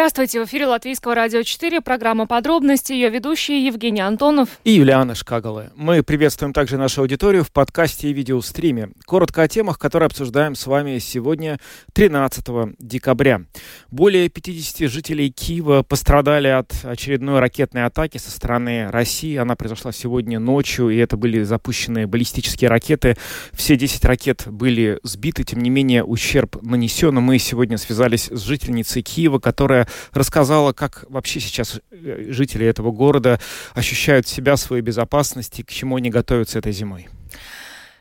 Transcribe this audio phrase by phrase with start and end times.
[0.00, 5.72] Здравствуйте, в эфире Латвийского радио 4, программа «Подробности», ее ведущие Евгений Антонов и Юлиана Шкагала.
[5.76, 8.92] Мы приветствуем также нашу аудиторию в подкасте и видеостриме.
[9.04, 11.60] Коротко о темах, которые обсуждаем с вами сегодня,
[11.92, 13.42] 13 декабря.
[13.90, 19.36] Более 50 жителей Киева пострадали от очередной ракетной атаки со стороны России.
[19.36, 23.18] Она произошла сегодня ночью, и это были запущенные баллистические ракеты.
[23.52, 27.16] Все 10 ракет были сбиты, тем не менее ущерб нанесен.
[27.16, 33.40] Мы сегодня связались с жительницей Киева, которая рассказала, как вообще сейчас э, жители этого города
[33.74, 37.08] ощущают себя, свою безопасность и к чему они готовятся этой зимой.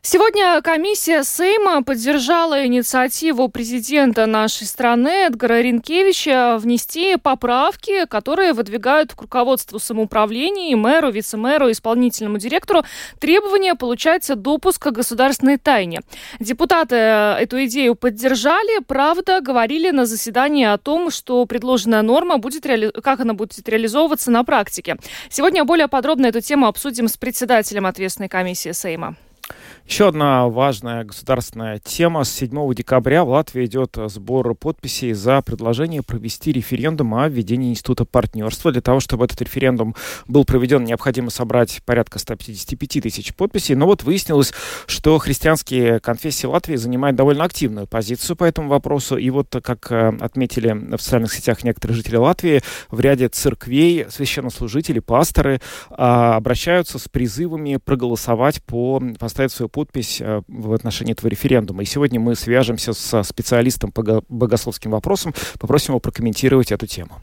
[0.02, 9.22] Сегодня комиссия Сейма поддержала инициативу президента нашей страны Эдгара Ренкевича внести поправки, которые выдвигают к
[9.22, 12.84] руководству самоуправления, мэру, вице-мэру, исполнительному директору
[13.20, 16.00] требования получать допуск к государственной тайне.
[16.40, 22.90] Депутаты эту идею поддержали, правда, говорили на заседании о том, что предложенная норма будет реали...
[23.04, 24.96] как она будет реализовываться на практике.
[25.30, 29.18] Сегодня более подробно эту тему обсудим с председателем ответственной комиссии Сейма.
[29.90, 32.24] Еще одна важная государственная тема.
[32.24, 38.06] С 7 декабря в Латвии идет сбор подписей за предложение провести референдум о введении института
[38.06, 38.72] партнерства.
[38.72, 39.96] Для того, чтобы этот референдум
[40.28, 43.74] был проведен, необходимо собрать порядка 155 тысяч подписей.
[43.74, 44.54] Но вот выяснилось,
[44.86, 49.18] что христианские конфессии Латвии занимают довольно активную позицию по этому вопросу.
[49.18, 55.00] И вот, как э, отметили в социальных сетях некоторые жители Латвии, в ряде церквей священнослужители,
[55.00, 59.02] пасторы а, обращаются с призывами проголосовать по
[59.40, 61.82] поставить свою подпись э, в отношении этого референдума.
[61.84, 67.22] И сегодня мы свяжемся со специалистом по богословским вопросам, попросим его прокомментировать эту тему.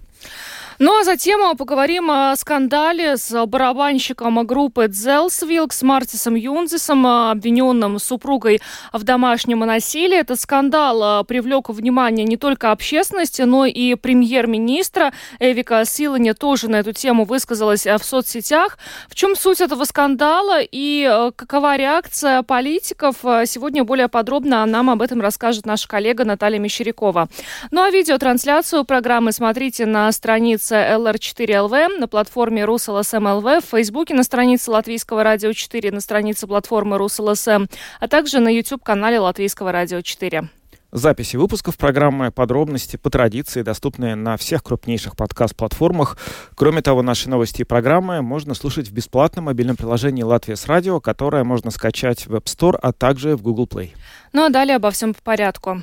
[0.78, 8.60] Ну а затем поговорим о скандале с барабанщиком группы Дзелсвилк с Мартисом Юнзисом, обвиненным супругой
[8.92, 10.18] в домашнем насилии.
[10.18, 16.92] Этот скандал привлек внимание не только общественности, но и премьер-министра Эвика Силиня тоже на эту
[16.92, 18.76] тему высказалась в соцсетях.
[19.08, 23.16] В чем суть этого скандала и какова реакция политиков?
[23.46, 27.28] Сегодня более подробно нам об этом расскажет наша коллега Наталья Мещерякова.
[27.70, 34.24] Ну а видеотрансляцию программы смотрите на странице странице LR4LV, на платформе rus.lsm.lv, в Фейсбуке на
[34.24, 37.66] странице Латвийского радио 4, на странице платформы Rus.LSM,
[38.00, 40.48] а также на YouTube-канале Латвийского радио 4.
[40.92, 46.16] Записи выпусков программы «Подробности» по традиции доступны на всех крупнейших подкаст-платформах.
[46.56, 51.00] Кроме того, наши новости и программы можно слушать в бесплатном мобильном приложении «Латвия с радио»,
[51.00, 53.90] которое можно скачать в App Store, а также в Google Play.
[54.32, 55.82] Ну а далее обо всем по порядку.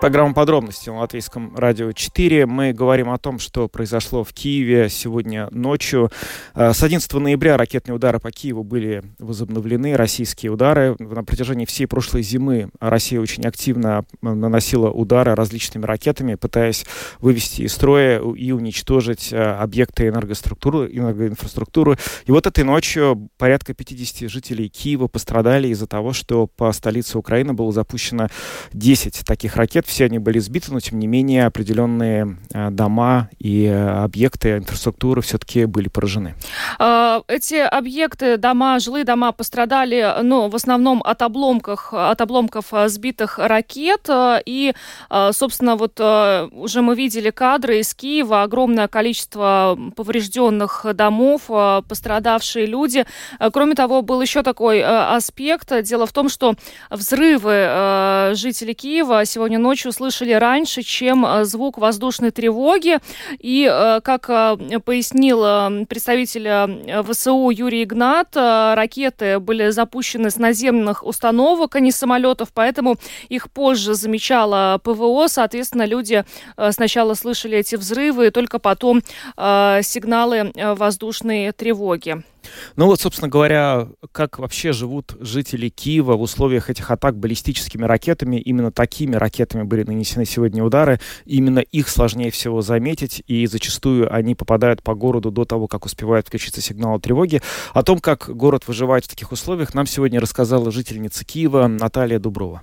[0.00, 2.46] Программа подробности на Латвийском радио 4.
[2.46, 6.12] Мы говорим о том, что произошло в Киеве сегодня ночью.
[6.54, 9.96] Э, с 11 ноября ракетные удары по Киеву были возобновлены.
[9.96, 10.94] Российские удары.
[11.00, 16.86] На протяжении всей прошлой зимы Россия очень активно наносила удары различными ракетами, пытаясь
[17.18, 21.98] вывести из строя и уничтожить э, объекты энергоструктуры, энергоинфраструктуры.
[22.24, 27.52] И вот этой ночью порядка 50 жителей Киева пострадали из-за того, что по столице Украины
[27.52, 28.28] было запущено
[28.72, 33.64] 10 таких ракет все они были сбиты, но тем не менее определенные э, дома и
[33.64, 36.34] э, объекты инфраструктуры все-таки были поражены.
[36.78, 43.38] А, эти объекты, дома, жилые дома пострадали, ну, в основном от обломков, от обломков сбитых
[43.38, 44.08] ракет.
[44.44, 44.74] И,
[45.32, 51.42] собственно, вот уже мы видели кадры из Киева, огромное количество поврежденных домов,
[51.88, 53.06] пострадавшие люди.
[53.52, 55.72] Кроме того, был еще такой аспект.
[55.82, 56.54] Дело в том, что
[56.90, 62.98] взрывы жители Киева сегодня ночью ночью слышали раньше, чем э, звук воздушной тревоги.
[63.38, 65.38] И, э, как э, пояснил
[65.86, 72.96] представитель ВСУ Юрий Игнат, ракеты были запущены с наземных установок, а не самолетов, поэтому
[73.28, 75.28] их позже замечала ПВО.
[75.28, 76.24] Соответственно, люди
[76.70, 79.02] сначала слышали эти взрывы, и только потом
[79.36, 82.24] сигналы воздушной тревоги.
[82.76, 88.36] Ну вот, собственно говоря, как вообще живут жители Киева в условиях этих атак баллистическими ракетами.
[88.36, 91.00] Именно такими ракетами были нанесены сегодня удары.
[91.24, 96.28] Именно их сложнее всего заметить, и зачастую они попадают по городу до того, как успевают
[96.28, 97.42] включиться сигналы тревоги.
[97.72, 102.62] О том, как город выживает в таких условиях, нам сегодня рассказала жительница Киева Наталья Дуброва.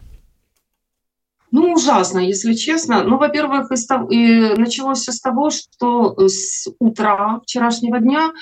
[1.55, 3.05] Ну, ужасно, если честно.
[3.05, 3.71] Ну, во-первых,
[4.09, 8.33] и началось все с того, что с утра вчерашнего дня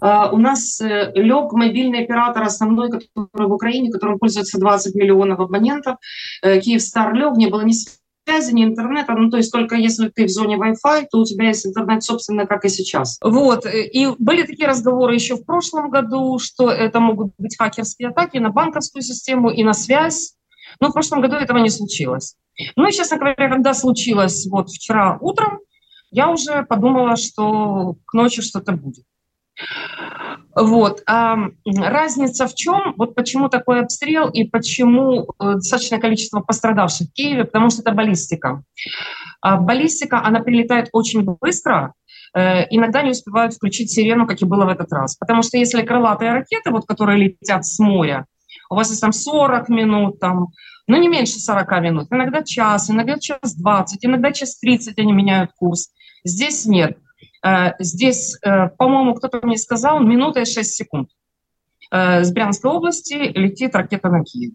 [0.00, 5.40] э, у нас э, лег мобильный оператор основной, который в Украине, которым пользуется 20 миллионов
[5.40, 5.96] абонентов.
[6.40, 9.14] Э, Киевстар лег, не было ни связи, ни интернета.
[9.14, 12.46] Ну, то есть только если ты в зоне Wi-Fi, то у тебя есть интернет, собственно,
[12.46, 13.18] как и сейчас.
[13.24, 13.66] Вот.
[13.66, 18.50] И были такие разговоры еще в прошлом году, что это могут быть хакерские атаки на
[18.50, 20.36] банковскую систему и на связь.
[20.80, 22.36] Но в прошлом году этого не случилось.
[22.76, 25.60] Ну и, честно говоря, когда случилось вот вчера утром,
[26.10, 29.04] я уже подумала, что к ночи что-то будет.
[30.54, 31.02] Вот.
[31.06, 32.94] А разница в чем?
[32.96, 37.44] Вот почему такой обстрел и почему э, достаточное количество пострадавших в Киеве?
[37.44, 38.62] Потому что это баллистика.
[39.40, 41.94] А баллистика, она прилетает очень быстро,
[42.34, 45.16] э, иногда не успевают включить сирену, как и было в этот раз.
[45.16, 48.26] Потому что если крылатые ракеты, вот, которые летят с моря,
[48.72, 50.48] у вас есть там 40 минут, там,
[50.86, 55.50] ну не меньше 40 минут, иногда час, иногда час 20, иногда час 30 они меняют
[55.56, 55.90] курс.
[56.24, 56.96] Здесь нет.
[57.44, 61.10] Э, здесь, э, по-моему, кто-то мне сказал, минута и 6 секунд.
[61.90, 64.54] Э, с Брянской области летит ракета на Киев.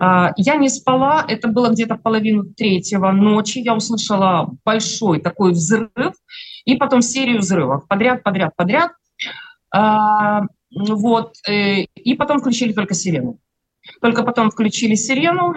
[0.00, 3.60] Я не спала, это было где-то половину третьего ночи.
[3.60, 6.14] Я услышала большой такой взрыв
[6.64, 8.90] и потом серию взрывов подряд, подряд, подряд.
[10.74, 11.36] Вот.
[11.46, 13.38] И потом включили только сирену.
[14.00, 15.54] Только потом включили сирену,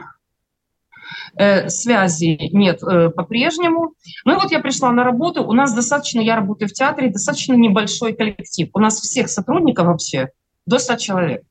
[1.35, 3.93] Э, связи нет э, по-прежнему.
[4.25, 7.53] Ну и вот я пришла на работу, у нас достаточно, я работаю в театре, достаточно
[7.53, 8.69] небольшой коллектив.
[8.73, 10.29] У нас всех сотрудников вообще
[10.65, 11.43] до 100 человек.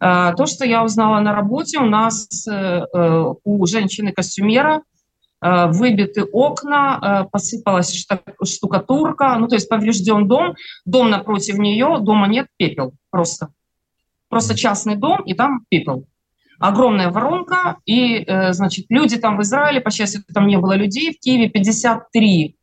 [0.00, 2.46] Э, то, что я узнала на работе, у нас
[3.44, 4.82] у женщины-костюмера
[5.42, 8.06] выбиты окна, посыпалась
[8.44, 10.54] штукатурка, ну то есть поврежден дом,
[10.84, 13.48] дом напротив нее, дома нет, пепел просто.
[14.28, 16.06] Просто частный дом, и там пепел
[16.62, 21.12] огромная воронка, и, э, значит, люди там в Израиле, по счастью, там не было людей,
[21.12, 22.56] в Киеве 53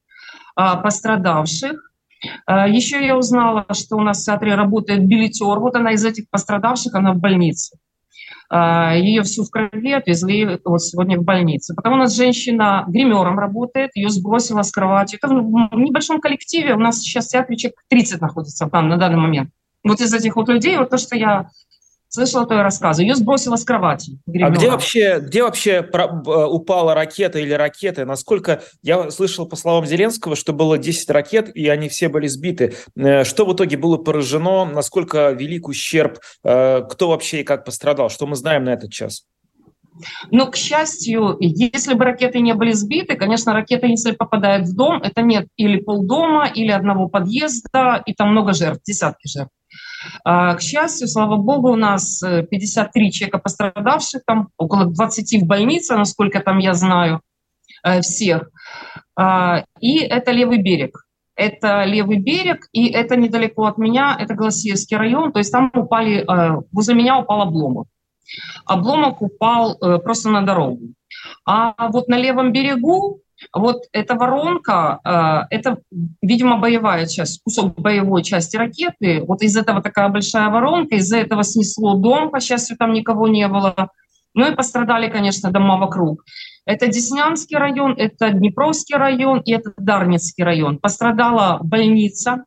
[0.55, 1.91] а, пострадавших.
[2.47, 6.93] Еще я узнала, что у нас в театре работает билетер, вот она из этих пострадавших,
[6.93, 7.77] она в больнице.
[8.49, 11.75] А, Ее всю в крови отвезли вот сегодня в больницу.
[11.75, 15.17] Потом у нас женщина гримером работает, ее сбросила с кровати.
[15.21, 19.51] Это в небольшом коллективе, у нас сейчас человек 30 находится там на данный момент.
[19.83, 21.49] Вот из этих вот людей, вот то, что я
[22.09, 22.99] слышала твой рассказ.
[22.99, 24.19] Ее сбросило с кровати.
[24.25, 24.51] Гримера.
[24.51, 28.05] А где вообще, где вообще упала ракета или ракеты?
[28.05, 32.73] Насколько я слышал, по словам Зеленского, что было 10 ракет, и они все были сбиты.
[32.97, 34.65] Э, что в итоге было поражено?
[34.65, 36.19] Насколько велик ущерб?
[36.43, 38.09] Э, кто вообще и как пострадал?
[38.09, 39.25] Что мы знаем на этот час?
[40.31, 45.01] Но, к счастью, если бы ракеты не были сбиты, конечно, ракета, если попадает в дом,
[45.03, 49.51] это нет или полдома, или одного подъезда, и там много жертв, десятки жертв.
[50.23, 55.45] А, к счастью, слава богу, у нас 53 э, человека пострадавших, там около 20 в
[55.45, 57.21] больнице, насколько там я знаю
[57.83, 58.49] э, всех.
[59.15, 61.05] А, и это левый берег.
[61.35, 66.19] Это левый берег, и это недалеко от меня, это Голосеевский район, то есть там упали,
[66.19, 67.87] э, возле меня упал обломок.
[68.65, 70.93] Обломок упал просто на дорогу.
[71.45, 73.21] А вот на левом берегу
[73.53, 75.77] вот эта воронка, э, это,
[76.21, 79.23] видимо, боевая часть, кусок боевой части ракеты.
[79.25, 83.47] Вот из этого такая большая воронка, из-за этого снесло дом, по счастью, там никого не
[83.47, 83.89] было.
[84.33, 86.23] Ну и пострадали, конечно, дома вокруг.
[86.65, 90.77] Это Деснянский район, это Днепровский район и это Дарницкий район.
[90.77, 92.43] Пострадала больница,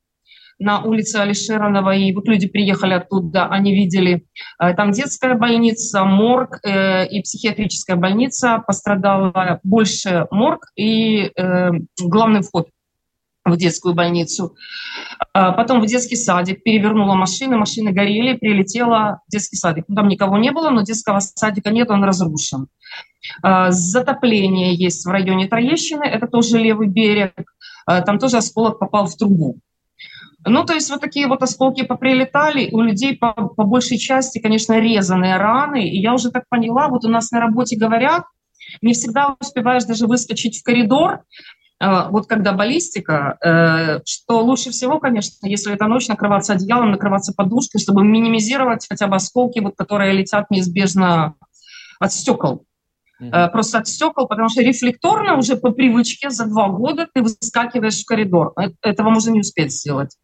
[0.59, 4.27] на улице Алишеронова, и вот люди приехали оттуда, они видели,
[4.61, 12.43] э, там детская больница, морг э, и психиатрическая больница, пострадала больше морг и э, главный
[12.43, 12.69] вход
[13.45, 14.55] в детскую больницу.
[15.33, 19.85] А потом в детский садик перевернула машины, машины горели, прилетела в детский садик.
[19.95, 22.69] Там никого не было, но детского садика нет, он разрушен.
[23.43, 27.33] А, затопление есть в районе Троещины, это тоже левый берег.
[27.87, 29.59] А, там тоже осколок попал в трубу.
[30.45, 34.79] Ну, то есть вот такие вот осколки поприлетали, у людей по, по большей части, конечно,
[34.79, 38.25] резаные раны, и я уже так поняла, вот у нас на работе говорят,
[38.81, 41.21] не всегда успеваешь даже выскочить в коридор,
[41.81, 47.33] э, вот когда баллистика, э, что лучше всего, конечно, если это ночь, накрываться одеялом, накрываться
[47.37, 51.35] подушкой, чтобы минимизировать хотя бы осколки, вот, которые летят неизбежно
[52.01, 52.65] от стекол.
[53.23, 53.51] Mm-hmm.
[53.51, 58.05] Просто от стекол, потому что рефлекторно уже по привычке за два года ты выскакиваешь в
[58.05, 58.53] коридор.
[58.83, 60.17] Этого можно не успеть сделать.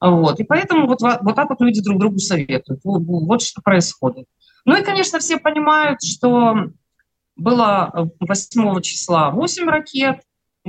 [0.00, 0.40] Вот.
[0.40, 2.80] И поэтому вот, вот так вот люди друг другу советуют.
[2.84, 4.26] Вот, вот что происходит.
[4.64, 6.54] Ну и, конечно, все понимают, что
[7.36, 10.20] было 8 числа 8 ракет,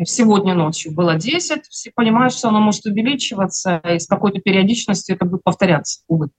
[0.06, 1.66] сегодня ночью было 10.
[1.68, 6.30] Все понимают, что оно может увеличиваться, и с какой-то периодичностью это будет повторяться, увы.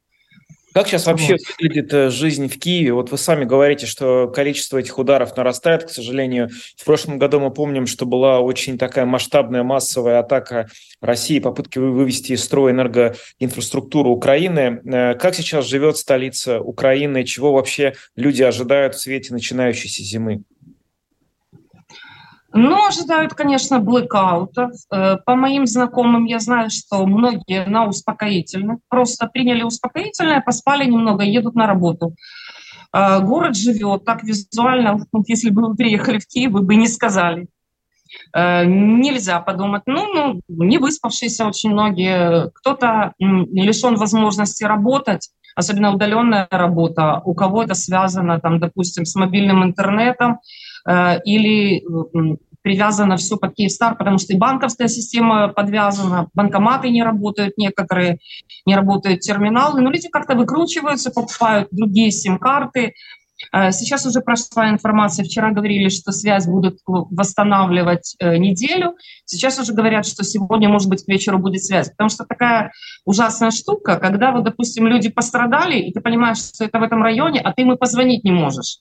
[0.73, 2.93] Как сейчас вообще выглядит э, жизнь в Киеве?
[2.95, 6.49] Вот вы сами говорите, что количество этих ударов нарастает, к сожалению.
[6.76, 10.69] В прошлом году мы помним, что была очень такая масштабная массовая атака
[11.00, 14.81] России, попытки вывести из строя энергоинфраструктуру Украины.
[14.85, 17.25] Э, как сейчас живет столица Украины?
[17.25, 20.43] Чего вообще люди ожидают в свете начинающейся зимы?
[22.54, 24.73] Ну, ожидают, конечно, блэкаутов.
[24.90, 28.78] Э, по моим знакомым я знаю, что многие на успокоительных.
[28.88, 32.14] Просто приняли успокоительное, поспали немного, едут на работу.
[32.92, 37.47] Э, город живет так визуально, если бы вы приехали в Киев, вы бы не сказали.
[38.35, 46.49] Э, нельзя подумать, ну, ну, не выспавшиеся очень многие, кто-то лишен возможности работать, особенно удаленная
[46.50, 50.40] работа, у кого это связано, там, допустим, с мобильным интернетом,
[50.86, 51.84] или
[52.62, 58.18] привязано все под Киевстар, потому что и банковская система подвязана, банкоматы не работают некоторые,
[58.64, 62.94] не работают терминалы, но люди как-то выкручиваются, покупают другие сим-карты.
[63.52, 69.74] Э, сейчас уже прошла информация, вчера говорили, что связь будут восстанавливать э, неделю, сейчас уже
[69.74, 72.70] говорят, что сегодня, может быть, к вечеру будет связь, потому что такая
[73.04, 77.40] ужасная штука, когда, вот, допустим, люди пострадали, и ты понимаешь, что это в этом районе,
[77.40, 78.78] а ты и позвонить не можешь.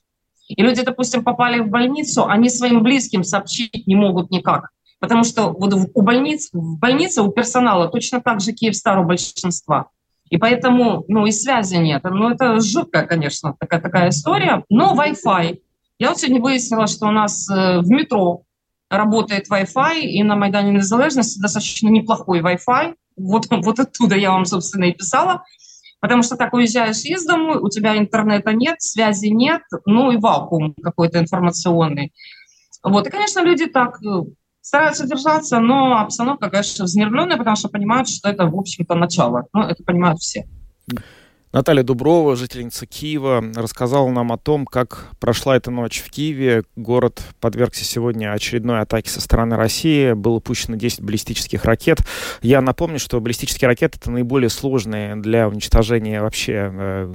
[0.48, 4.70] И люди, допустим, попали в больницу, они своим близким сообщить не могут никак.
[5.00, 9.88] Потому что вот у больниц, в больнице у персонала точно так же Киевстар у большинства.
[10.30, 12.04] И поэтому, ну, и связи нет.
[12.04, 14.64] Ну, это жуткая, конечно, такая, такая история.
[14.70, 15.58] Но Wi-Fi.
[15.98, 18.44] Я вот сегодня выяснила, что у нас э, в метро
[18.88, 22.94] работает Wi-Fi, и на Майдане Незалежности достаточно неплохой Wi-Fi.
[23.16, 25.42] Вот, вот оттуда я вам, собственно, и писала.
[26.02, 30.74] Потому что так уезжаешь из дома, у тебя интернета нет, связи нет, ну и вакуум
[30.82, 32.12] какой-то информационный.
[32.82, 34.24] Вот, и, конечно, люди так э,
[34.60, 39.46] стараются держаться, но обстановка, конечно, взнервленная, потому что понимают, что это, в общем-то, начало.
[39.52, 40.44] Ну, это понимают все.
[41.52, 46.62] Наталья Дуброва, жительница Киева, рассказала нам о том, как прошла эта ночь в Киеве.
[46.76, 50.14] Город подвергся сегодня очередной атаке со стороны России.
[50.14, 51.98] Было пущено 10 баллистических ракет.
[52.40, 57.14] Я напомню, что баллистические ракеты— это наиболее сложные для уничтожения вообще э,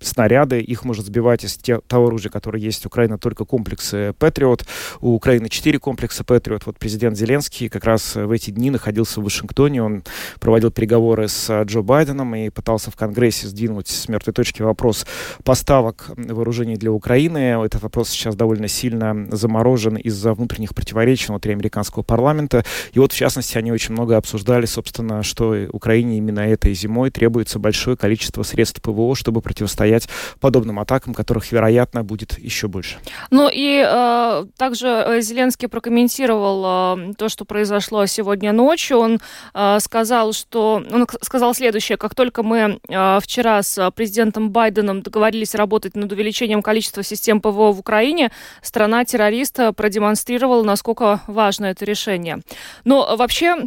[0.00, 4.64] снаряды, их может сбивать из те, того оружия, которое есть у Украины, только комплексы Патриот.
[5.00, 6.66] У Украины четыре комплекса Патриот.
[6.66, 10.02] Вот президент Зеленский как раз в эти дни находился в Вашингтоне, он
[10.40, 15.06] проводил переговоры с Джо Байденом и пытался в Конгрессе сдвинуть с мертвой точки вопрос
[15.44, 17.64] поставок вооружений для Украины.
[17.64, 22.64] Этот вопрос сейчас довольно сильно заморожен из-за внутренних противоречий внутри американского парламента.
[22.92, 27.58] И вот, в частности, они очень много обсуждали, собственно, что Украине именно этой зимой требуется
[27.58, 30.08] большое количество средств ПВО, чтобы противостоять противостоять
[30.40, 32.98] подобным атакам, которых, вероятно, будет еще больше.
[33.30, 38.98] Ну и э, также э, Зеленский прокомментировал э, то, что произошло сегодня ночью.
[38.98, 39.20] Он
[39.54, 45.54] э, сказал, что он сказал следующее: как только мы э, вчера с президентом Байденом договорились
[45.54, 48.30] работать над увеличением количества систем ПВО в Украине,
[48.62, 52.40] страна-террориста продемонстрировала, насколько важно это решение.
[52.84, 53.66] Но вообще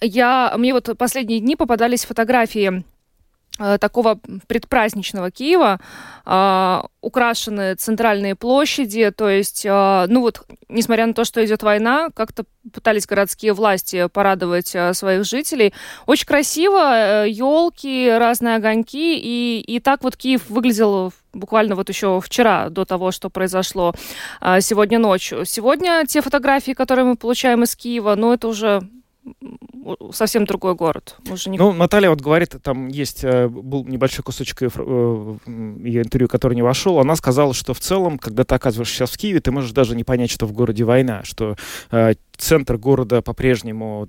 [0.00, 2.84] я, мне вот последние дни попадались фотографии
[3.56, 5.80] такого предпраздничного Киева
[6.26, 12.10] э, украшены центральные площади, то есть, э, ну вот, несмотря на то, что идет война,
[12.14, 15.72] как-то пытались городские власти порадовать э, своих жителей.
[16.06, 22.20] Очень красиво, э, елки, разные огоньки, и, и так вот Киев выглядел буквально вот еще
[22.20, 23.94] вчера, до того, что произошло
[24.40, 25.44] э, сегодня ночью.
[25.46, 28.82] Сегодня те фотографии, которые мы получаем из Киева, ну, это уже
[30.12, 31.16] совсем другой город.
[31.30, 31.58] Уже не...
[31.58, 35.36] Ну, Наталья вот говорит, там есть, э, был небольшой кусочек ее, э,
[35.84, 36.98] ее интервью, который не вошел.
[36.98, 40.04] Она сказала, что в целом, когда ты оказываешься сейчас в Киеве, ты можешь даже не
[40.04, 41.56] понять, что в городе война, что
[41.90, 44.08] э, центр города по-прежнему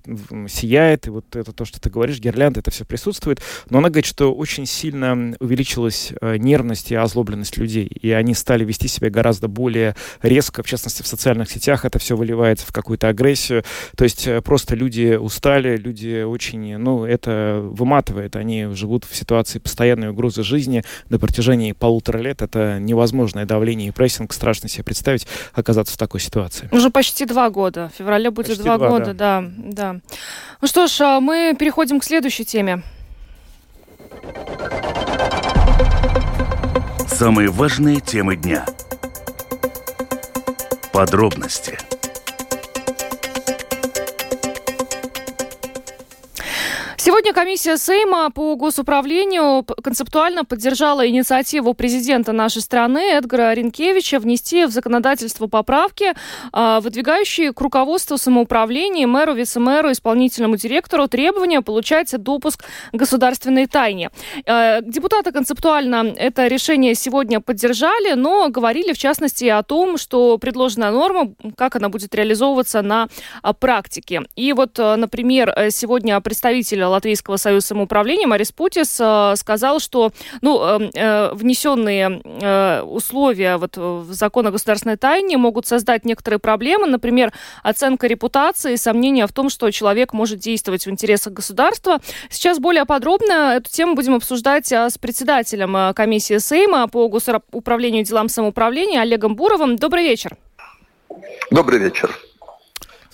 [0.49, 3.41] сияет, и вот это то, что ты говоришь, гирлянды, это все присутствует.
[3.69, 8.87] Но она говорит, что очень сильно увеличилась нервность и озлобленность людей, и они стали вести
[8.87, 13.63] себя гораздо более резко, в частности, в социальных сетях это все выливается в какую-то агрессию.
[13.95, 18.35] То есть просто люди устали, люди очень, ну, это выматывает.
[18.35, 22.41] Они живут в ситуации постоянной угрозы жизни на протяжении полутора лет.
[22.41, 24.33] Это невозможное давление и прессинг.
[24.33, 26.69] Страшно себе представить оказаться в такой ситуации.
[26.71, 27.91] Уже почти два года.
[27.97, 29.41] В феврале будет почти два, два года, да.
[29.41, 29.99] да, да.
[30.61, 32.83] Ну что ж, а мы переходим к следующей теме.
[37.07, 38.65] Самые важные темы дня.
[40.91, 41.77] Подробности–
[47.07, 54.71] Сегодня комиссия Сейма по госуправлению концептуально поддержала инициативу президента нашей страны Эдгара Ренкевича внести в
[54.71, 56.13] законодательство поправки,
[56.51, 64.09] а, выдвигающие к руководству самоуправления, мэру, вице-мэру, исполнительному директору требования получать допуск государственной тайне.
[64.45, 70.91] А, депутаты концептуально это решение сегодня поддержали, но говорили в частности о том, что предложенная
[70.91, 73.07] норма, как она будет реализовываться на
[73.41, 74.23] а, практике.
[74.35, 80.11] И вот, например, сегодня представитель Латвийского союза самоуправления Марис Путис э, сказал, что
[80.41, 86.39] ну, эм, э, внесенные э, условия вот в закон о государственной тайне могут создать некоторые
[86.39, 87.31] проблемы, например,
[87.63, 91.99] оценка репутации, сомнения в том, что человек может действовать в интересах государства.
[92.29, 99.01] Сейчас более подробно эту тему будем обсуждать с председателем комиссии Сейма по госуправлению делам самоуправления
[99.01, 99.75] Олегом Буровым.
[99.75, 100.37] Добрый вечер.
[101.51, 102.17] Добрый вечер.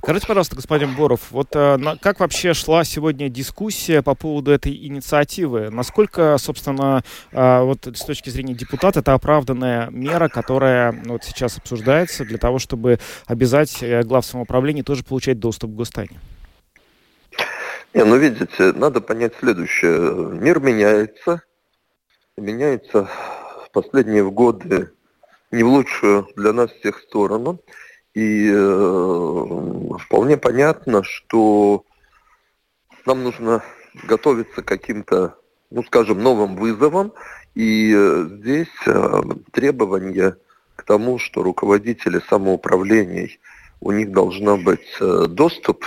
[0.04, 5.70] Скажите, пожалуйста, господин Боров, вот э, как вообще шла сегодня дискуссия по поводу этой инициативы?
[5.70, 11.58] Насколько, собственно, э, вот с точки зрения депутата, это оправданная мера, которая ну, вот сейчас
[11.58, 16.20] обсуждается для того, чтобы обязать э, глав самоуправления тоже получать доступ к гостайне?
[17.94, 20.34] Не, ну видите, надо понять следующее.
[20.38, 21.44] Мир меняется,
[22.36, 23.08] меняется
[23.66, 24.92] в последние годы
[25.52, 27.62] не в лучшую для нас всех сторону.
[28.14, 31.84] И э, вполне понятно, что
[33.06, 33.64] нам нужно
[34.08, 35.36] готовиться к каким-то,
[35.72, 37.14] ну скажем, новым вызовам.
[37.56, 40.38] И э, здесь э, требования
[40.76, 43.40] к тому, что руководители самоуправлений,
[43.82, 45.84] у них должна быть э, доступ,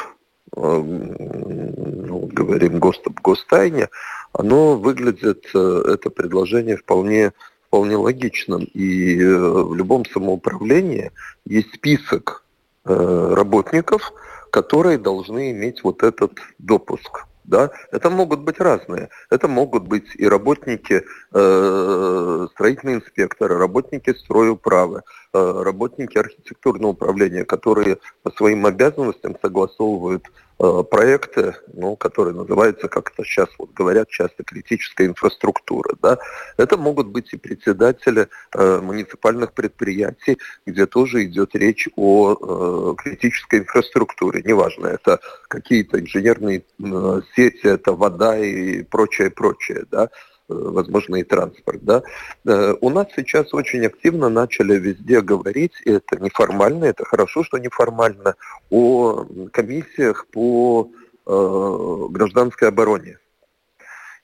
[0.57, 3.89] э, ну, говорим, доступ к гостайне,
[4.33, 7.33] оно выглядит, э, это предложение вполне
[7.69, 8.65] вполне логичным.
[8.75, 11.11] И э, в любом самоуправлении
[11.47, 12.45] есть список
[12.85, 14.13] э, работников,
[14.51, 17.27] которые должны иметь вот этот допуск.
[17.45, 17.71] Да?
[17.93, 19.09] Это могут быть разные.
[19.31, 27.99] Это могут быть и работники, э, строительные инспекторы, работники стройуправы, э, работники архитектурного управления, которые
[28.23, 30.25] по своим обязанностям согласовывают
[30.57, 35.95] проекты, ну, которые называются, как это сейчас вот говорят, часто критическая инфраструктура.
[36.01, 36.19] Да?
[36.57, 43.61] Это могут быть и председатели э, муниципальных предприятий, где тоже идет речь о э, критической
[43.61, 44.43] инфраструктуре.
[44.45, 49.85] Неважно, это какие-то инженерные э, сети, это вода и прочее, прочее.
[49.91, 50.09] Да?
[50.49, 51.83] Э, возможно, и транспорт.
[51.83, 52.03] Да?
[52.47, 57.59] Э, у нас сейчас очень активно начали везде говорить, и это неформально, это хорошо, что
[57.59, 58.37] неформально,
[58.71, 60.89] о комиссиях по
[61.27, 63.19] э, гражданской обороне.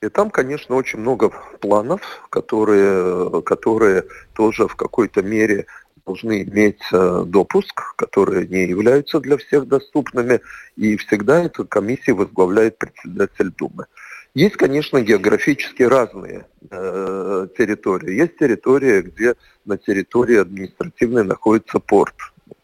[0.01, 5.65] И там, конечно, очень много планов, которые, которые тоже в какой-то мере
[6.05, 10.41] должны иметь допуск, которые не являются для всех доступными,
[10.75, 13.85] и всегда эту комиссию возглавляет председатель Думы.
[14.35, 18.15] Есть, конечно, географически разные э, территории.
[18.15, 22.15] Есть территория, где на территории административной находится порт.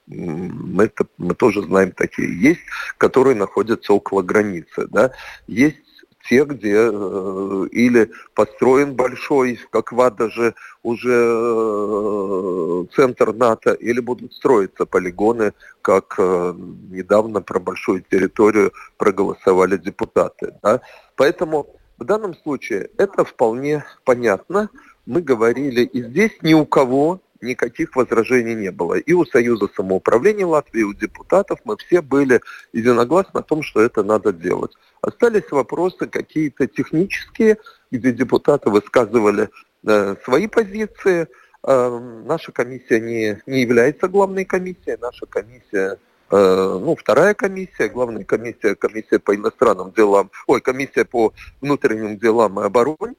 [0.07, 2.41] Мы, это, мы тоже знаем такие.
[2.41, 2.61] Есть,
[2.97, 4.87] которые находятся около границы.
[4.87, 5.11] Да?
[5.45, 5.77] Есть
[6.29, 14.33] те, где э, или построен большой, как в Адаже, уже э, центр НАТО, или будут
[14.33, 16.53] строиться полигоны, как э,
[16.91, 20.53] недавно про большую территорию проголосовали депутаты.
[20.61, 20.81] Да?
[21.15, 24.69] Поэтому в данном случае это вполне понятно.
[25.07, 28.95] Мы говорили, и здесь ни у кого никаких возражений не было.
[28.95, 32.41] И у Союза самоуправления Латвии, и у депутатов мы все были
[32.73, 34.71] единогласны о том, что это надо делать.
[35.01, 37.57] Остались вопросы какие-то технические,
[37.91, 39.49] где депутаты высказывали
[39.85, 41.27] э, свои позиции.
[41.65, 45.97] Э, наша комиссия не, не является главной комиссией, наша комиссия
[46.31, 52.59] э, ну, вторая комиссия, главная комиссия, комиссия по иностранным делам, ой, комиссия по внутренним делам
[52.59, 53.15] и обороне,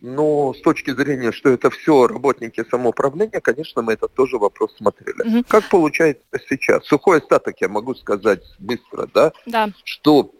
[0.00, 5.38] но с точки зрения, что это все работники самоуправления, конечно, мы этот тоже вопрос смотрели.
[5.38, 5.44] Угу.
[5.48, 6.84] Как получается сейчас?
[6.86, 9.32] Сухой остаток я могу сказать быстро, да?
[9.46, 9.70] Да.
[9.84, 10.32] Что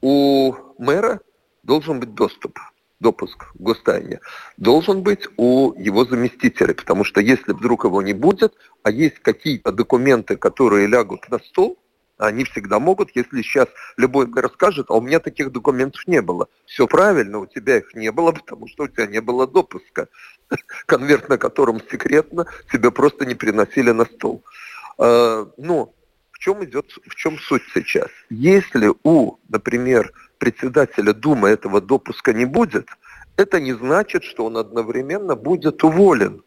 [0.00, 1.20] у мэра
[1.62, 2.58] должен быть доступ,
[3.00, 4.20] допуск в гостайне.
[4.56, 9.72] Должен быть у его заместителя, потому что если вдруг его не будет, а есть какие-то
[9.72, 11.78] документы, которые лягут на стол,
[12.26, 16.48] они всегда могут, если сейчас любой мэр скажет, а у меня таких документов не было.
[16.66, 20.08] Все правильно, у тебя их не было, потому что у тебя не было допуска.
[20.86, 24.44] Конверт, на котором секретно, тебе просто не приносили на стол.
[24.98, 25.94] А, но
[26.32, 28.08] в чем идет, в чем суть сейчас?
[28.28, 32.88] Если у, например, председателя Думы этого допуска не будет,
[33.36, 36.42] это не значит, что он одновременно будет уволен.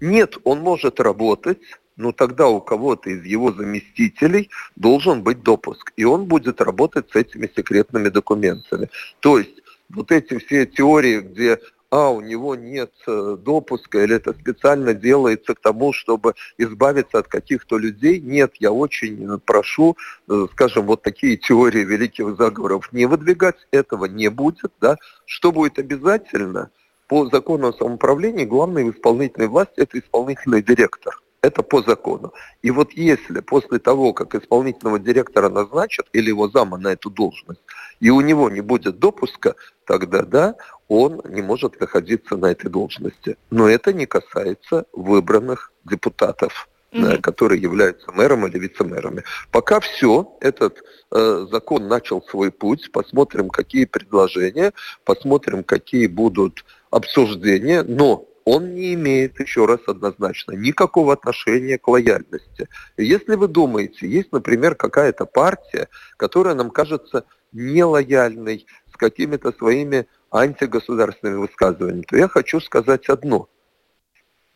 [0.00, 6.04] Нет, он может работать, ну тогда у кого-то из его заместителей должен быть допуск, и
[6.04, 8.88] он будет работать с этими секретными документами.
[9.20, 11.58] То есть вот эти все теории, где
[11.90, 17.26] а, у него нет э, допуска, или это специально делается к тому, чтобы избавиться от
[17.26, 18.20] каких-то людей.
[18.20, 19.96] Нет, я очень прошу,
[20.28, 24.72] э, скажем, вот такие теории великих заговоров не выдвигать, этого не будет.
[24.80, 24.96] Да?
[25.26, 26.70] Что будет обязательно?
[27.08, 31.20] По закону о самоуправлении главный в исполнительной власти– это исполнительный директор.
[31.42, 32.34] Это по закону.
[32.60, 37.60] И вот если после того, как исполнительного директора назначат или его зама на эту должность,
[37.98, 39.54] и у него не будет допуска,
[39.86, 40.56] тогда да,
[40.88, 43.36] он не может находиться на этой должности.
[43.50, 47.20] Но это не касается выбранных депутатов mm-hmm.
[47.20, 49.24] которые являются мэром или вице-мэрами.
[49.50, 54.72] Пока все, этот э, закон начал свой путь, посмотрим, какие предложения,
[55.04, 62.68] посмотрим, какие будут обсуждения, но он не имеет, еще раз однозначно, никакого отношения к лояльности.
[62.96, 71.40] Если вы думаете, есть, например, какая-то партия, которая нам кажется нелояльной, с какими-то своими антигосударственными
[71.40, 73.48] высказываниями, то я хочу сказать одно.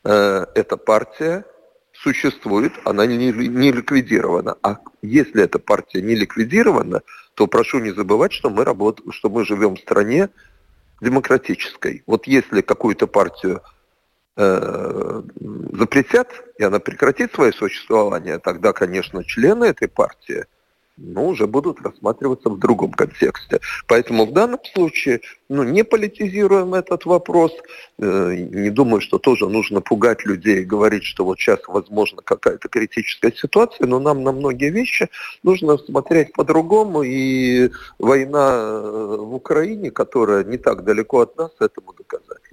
[0.05, 1.45] Э, эта партия
[1.93, 4.57] существует, она не, не ликвидирована.
[4.63, 7.03] А если эта партия не ликвидирована,
[7.35, 10.29] то прошу не забывать, что мы, работаем, что мы живем в стране
[11.01, 12.03] демократической.
[12.07, 13.63] Вот если какую-то партию
[14.37, 15.23] э,
[15.73, 20.45] запретят, и она прекратит свое существование, тогда, конечно, члены этой партии
[20.97, 23.61] но уже будут рассматриваться в другом контексте.
[23.89, 27.53] Поэтому в данном случае ну, не политизируем этот вопрос.
[27.99, 32.69] Э, не думаю, что тоже нужно пугать людей и говорить, что вот сейчас возможно какая-то
[32.69, 35.09] критическая ситуация, но нам на многие вещи
[35.43, 37.03] нужно смотреть по-другому.
[37.03, 42.44] И война э, в Украине, которая не так далеко от нас, этому доказательство.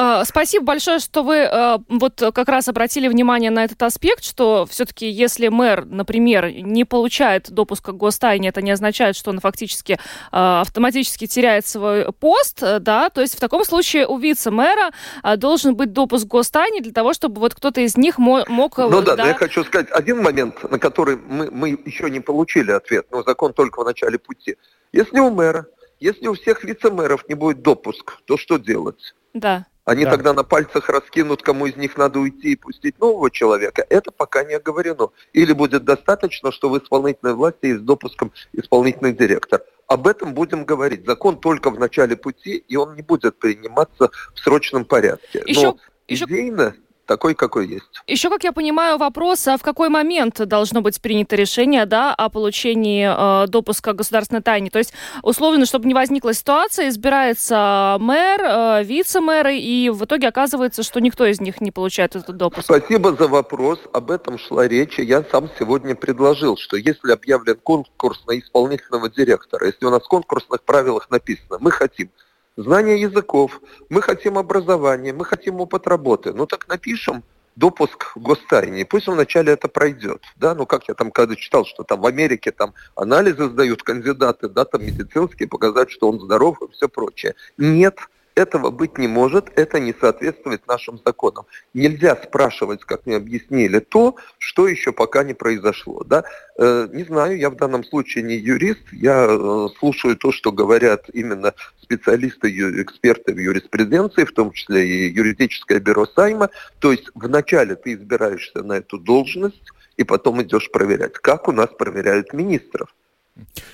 [0.00, 4.64] А, спасибо большое, что вы а, вот как раз обратили внимание на этот аспект, что
[4.70, 9.98] все-таки если мэр, например, не получает допуска к гостайне, это не означает, что он фактически
[10.30, 14.92] а, автоматически теряет свой пост, да, то есть в таком случае у вице-мэра
[15.36, 18.78] должен быть допуск к гостайне для того, чтобы вот кто-то из них мог...
[18.78, 22.70] Ну да, да, я хочу сказать один момент, на который мы, мы еще не получили
[22.70, 24.58] ответ, но закон только в начале пути.
[24.92, 25.66] Если у мэра,
[25.98, 29.14] если у всех вице-мэров не будет допуск, то что делать?
[29.34, 29.66] Да.
[29.88, 30.10] Они да.
[30.10, 33.86] тогда на пальцах раскинут, кому из них надо уйти и пустить нового человека.
[33.88, 35.08] Это пока не оговорено.
[35.32, 39.62] Или будет достаточно, что в исполнительной власти есть допуском исполнительный директор.
[39.86, 41.06] Об этом будем говорить.
[41.06, 45.42] Закон только в начале пути, и он не будет приниматься в срочном порядке.
[45.46, 46.26] Еще, Но еще...
[46.26, 46.76] идейно
[47.08, 47.86] такой, какой есть.
[48.06, 52.28] Еще, как я понимаю, вопрос, а в какой момент должно быть принято решение да, о
[52.28, 54.70] получении э, допуска к государственной тайне?
[54.70, 54.92] То есть,
[55.22, 61.26] условно, чтобы не возникла ситуация, избирается мэр, э, вице-мэры, и в итоге оказывается, что никто
[61.26, 62.64] из них не получает этот допуск.
[62.64, 63.80] Спасибо за вопрос.
[63.92, 64.98] Об этом шла речь.
[64.98, 70.08] Я сам сегодня предложил, что если объявлен конкурс на исполнительного директора, если у нас в
[70.08, 72.10] конкурсных правилах написано, мы хотим
[72.58, 76.32] знание языков, мы хотим образования, мы хотим опыт работы.
[76.32, 77.22] Ну так напишем
[77.56, 81.64] допуск в гостайне, пусть он вначале это пройдет, да, ну как я там когда читал,
[81.64, 86.58] что там в Америке там анализы сдают кандидаты, да, там медицинские, показать, что он здоров
[86.62, 87.34] и все прочее.
[87.56, 87.98] Нет,
[88.38, 91.46] этого быть не может, это не соответствует нашим законам.
[91.74, 96.04] Нельзя спрашивать, как мне объяснили, то, что еще пока не произошло.
[96.04, 96.24] Да?
[96.56, 101.10] Э, не знаю, я в данном случае не юрист, я э, слушаю то, что говорят
[101.12, 102.48] именно специалисты,
[102.82, 106.50] эксперты в юриспруденции, в том числе и юридическое бюро Сайма.
[106.78, 111.68] То есть вначале ты избираешься на эту должность, и потом идешь проверять, как у нас
[111.76, 112.94] проверяют министров.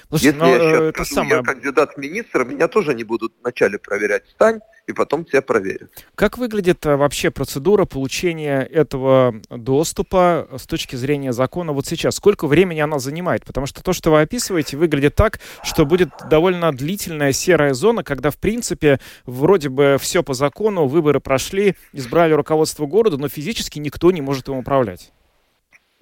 [0.09, 1.37] Слушайте, Если но, я сейчас э, это скажу, самое...
[1.37, 4.25] я кандидат в министра, меня тоже не будут вначале проверять.
[4.31, 5.91] Стань, и потом тебя проверят.
[6.15, 12.17] Как выглядит э, вообще процедура получения этого доступа с точки зрения закона вот сейчас?
[12.17, 13.45] Сколько времени она занимает?
[13.45, 18.31] Потому что то, что вы описываете, выглядит так, что будет довольно длительная серая зона, когда,
[18.31, 24.11] в принципе, вроде бы все по закону, выборы прошли, избрали руководство города, но физически никто
[24.11, 25.13] не может им управлять.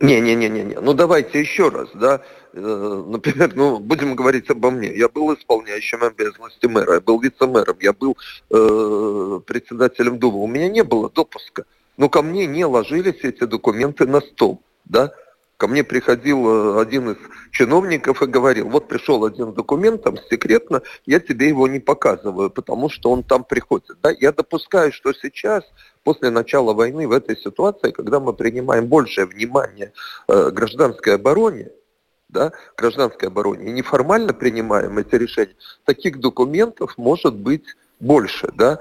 [0.01, 4.94] Не-не-не-не, ну давайте еще раз, да, э, например, ну будем говорить обо мне.
[4.94, 8.16] Я был исполняющим обязанности мэра, я был вице-мэром, я был
[8.50, 10.42] э, председателем Думы.
[10.42, 11.64] У меня не было допуска,
[11.96, 15.12] но ко мне не ложились эти документы на стол, да.
[15.56, 17.18] Ко мне приходил э, один из
[17.52, 22.90] чиновников и говорил, вот пришел один документ, там секретно, я тебе его не показываю, потому
[22.90, 23.96] что он там приходит.
[24.02, 24.10] Да?
[24.10, 25.62] Я допускаю, что сейчас,
[26.02, 29.92] после начала войны, в этой ситуации, когда мы принимаем большее внимание
[30.26, 31.70] э, гражданской обороне,
[32.32, 37.64] да, гражданской обороне, и неформально принимаем эти решения, таких документов может быть
[38.00, 38.50] больше.
[38.54, 38.80] Да?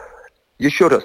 [0.57, 1.03] Еще раз,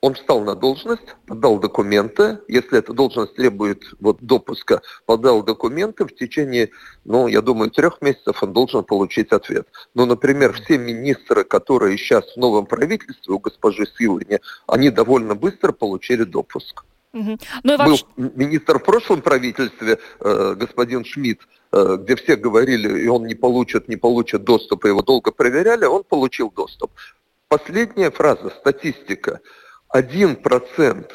[0.00, 2.38] он встал на должность, подал документы.
[2.46, 6.04] Если эта должность требует вот, допуска, подал документы.
[6.04, 6.70] В течение,
[7.04, 9.66] ну, я думаю, трех месяцев он должен получить ответ.
[9.94, 15.72] Ну, например, все министры, которые сейчас в новом правительстве у госпожи Силани, они довольно быстро
[15.72, 16.84] получили допуск.
[17.12, 17.38] Угу.
[17.62, 18.04] Ну, вообще...
[18.16, 21.40] Был министр в прошлом правительстве, э, господин Шмидт,
[21.72, 25.84] э, где все говорили, и он не получит, не получит доступ, и его долго проверяли,
[25.84, 26.90] он получил доступ.
[27.48, 29.40] Последняя фраза, статистика–
[29.88, 31.10] один процент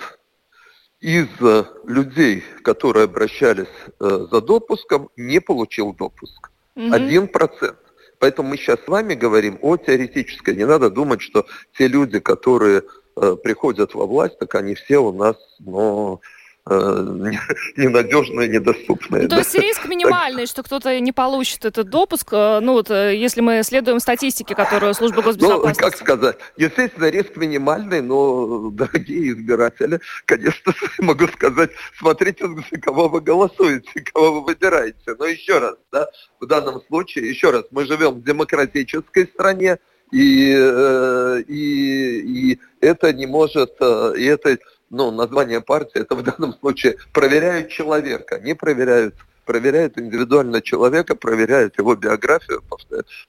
[0.99, 3.67] из э, людей, которые обращались
[3.99, 6.49] э, за допуском, не получил допуск.
[6.75, 7.77] Один процент.
[8.17, 10.56] Поэтому мы сейчас с вами говорим о теоретической.
[10.56, 11.45] Не надо думать, что
[11.77, 12.82] те люди, которые
[13.15, 16.21] приходят во власть, так они все у нас, ну,
[16.65, 16.71] Э,
[17.76, 19.23] ненадежные, недоступные.
[19.23, 23.17] Ну, то есть риск минимальный, что кто-то не получит этот допуск, э, ну вот э,
[23.17, 25.82] если мы следуем статистике, которую служба ну, госбезопасности...
[25.82, 33.10] Ну, как сказать, естественно, риск минимальный, но, дорогие избиратели, конечно, могу сказать, смотрите, за кого
[33.10, 35.15] вы голосуете, кого вы выбираете.
[35.19, 36.08] Но еще раз, да,
[36.39, 39.80] в данном случае, еще раз, мы живем в демократической стране,
[40.13, 44.58] и, и, и это не может, и это
[44.89, 51.78] ну, название партии, это в данном случае проверяют человека, не проверяют проверяют индивидуально человека, проверяют
[51.78, 52.63] его биографию,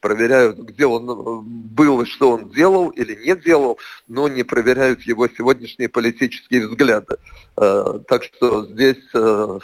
[0.01, 5.03] проверяют, где он э, был и что он делал или не делал, но не проверяют
[5.03, 7.17] его сегодняшние политические взгляды.
[7.57, 9.59] Э, так что здесь э,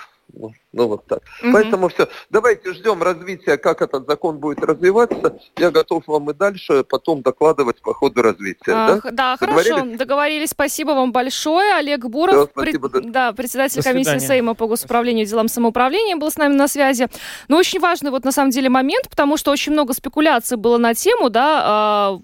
[0.72, 1.22] ну, вот так.
[1.42, 1.52] Угу.
[1.52, 2.08] Поэтому все.
[2.30, 5.36] Давайте ждем развития, как этот закон будет развиваться.
[5.58, 8.72] Я готов вам и дальше потом докладывать по ходу развития.
[8.72, 9.84] А, да, да хорошо.
[9.96, 10.50] Договорились.
[10.50, 11.74] Спасибо вам большое.
[11.74, 13.10] Олег Буров, все, спасибо, пред...
[13.10, 13.32] да.
[13.32, 17.08] председатель комиссии Сейма по госуправлению и делам самоуправления был с нами на связи.
[17.48, 20.94] Но очень важный вот на самом деле момент, потому что очень много спекуляций было на
[20.94, 22.20] тему, да, а,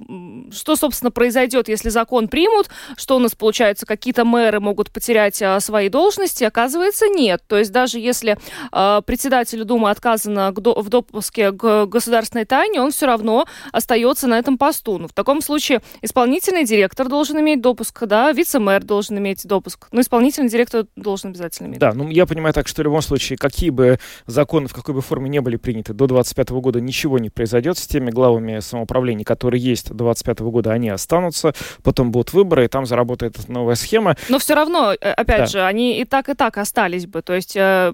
[0.52, 5.58] что, собственно, произойдет, если закон примут, что у нас, получается, какие-то мэры могут потерять а,
[5.58, 6.44] свои должности.
[6.44, 7.42] Оказывается, нет.
[7.48, 8.35] То есть даже если
[8.72, 14.58] э, председателю Думы отказано в допуске к государственной тайне, он все равно остается на этом
[14.58, 14.98] посту.
[14.98, 20.00] Ну, в таком случае исполнительный директор должен иметь допуск, да, вице-мэр должен иметь допуск, но
[20.00, 21.78] исполнительный директор должен обязательно иметь.
[21.78, 25.02] Да, ну я понимаю так, что в любом случае, какие бы законы, в какой бы
[25.02, 29.62] форме не были приняты до 2025 года, ничего не произойдет с теми главами самоуправления, которые
[29.62, 34.16] есть до 2025 года, они останутся, потом будут выборы, и там заработает новая схема.
[34.28, 35.46] Но все равно, э, опять да.
[35.46, 37.22] же, они и так, и так остались бы.
[37.22, 37.92] То есть э,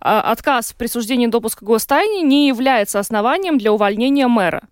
[0.00, 4.62] отказ в присуждении допуска гостайне не является основанием для увольнения мэра.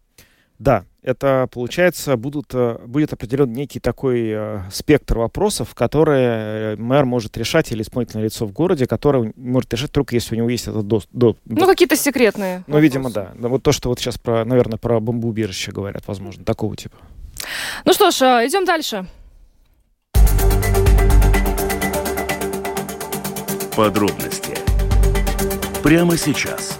[0.59, 7.05] Да, это, получается, будут, э, будет определен некий такой э, спектр вопросов, которые э, мэр
[7.05, 10.66] может решать или исполнительное лицо в городе, которое может решать только если у него есть
[10.66, 11.11] этот доступ.
[11.14, 12.59] До, ну, какие-то секретные.
[12.66, 12.83] Ну, вопросы.
[12.83, 13.33] видимо, да.
[13.37, 16.99] Вот то, что вот сейчас, про, наверное, про бомбоубежище говорят, возможно, такого типа.
[17.85, 19.07] Ну что ж, идем дальше.
[23.77, 24.67] Подробности
[25.88, 26.79] прямо сейчас.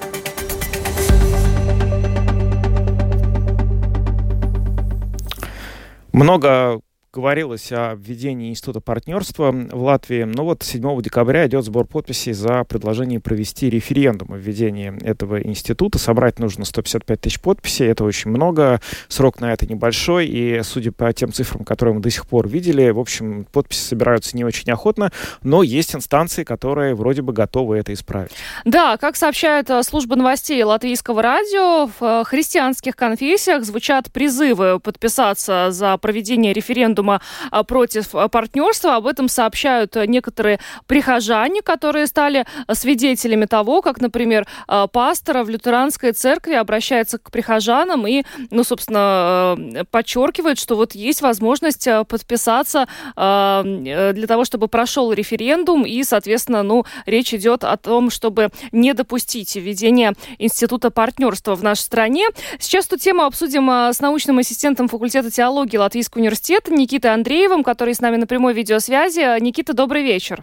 [6.13, 10.25] Много говорилось о введении института партнерства в Латвии.
[10.25, 15.99] Ну вот 7 декабря идет сбор подписей за предложение провести референдум о введении этого института.
[15.99, 17.87] Собрать нужно 155 тысяч подписей.
[17.87, 18.81] Это очень много.
[19.09, 20.27] Срок на это небольшой.
[20.27, 24.37] И судя по тем цифрам, которые мы до сих пор видели, в общем, подписи собираются
[24.37, 25.11] не очень охотно.
[25.43, 28.33] Но есть инстанции, которые вроде бы готовы это исправить.
[28.65, 35.69] Да, как сообщает э, служба новостей Латвийского радио, в э, христианских конфессиях звучат призывы подписаться
[35.71, 38.97] за проведение референдума референдума а, против а, партнерства.
[38.97, 45.45] Об этом сообщают э, некоторые прихожане, которые стали э, свидетелями того, как, например, э, пастор
[45.45, 49.57] в лютеранской церкви обращается к прихожанам и, ну, собственно,
[49.91, 57.35] подчеркивает, что вот есть возможность подписаться для того, чтобы прошел референдум, и, соответственно, ну, речь
[57.35, 62.27] идет о том, чтобы не допустить введения института партнерства в нашей стране.
[62.59, 68.01] Сейчас эту тему обсудим с научным ассистентом факультета теологии Латвийского университета Никитой Андреевым, который с
[68.01, 69.39] нами на прямой видеосвязи.
[69.41, 70.43] Никита, добрый вечер.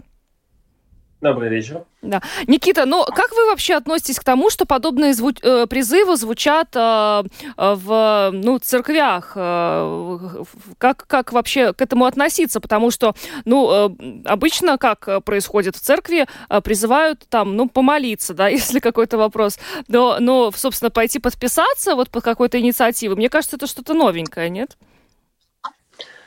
[1.19, 1.85] Добрый вечер.
[2.03, 2.21] Да.
[2.45, 7.23] Никита, ну как вы вообще относитесь к тому, что подобные зву- э, призывы звучат э,
[7.57, 9.31] в ну, церквях?
[9.35, 10.43] Э,
[10.77, 12.59] как, как вообще к этому относиться?
[12.59, 18.47] Потому что, ну, э, обычно как происходит в церкви, э, призывают там, ну, помолиться, да,
[18.49, 19.57] если какой-то вопрос.
[19.87, 24.77] Но, но, собственно, пойти подписаться вот под какой-то инициативой, мне кажется, это что-то новенькое, нет?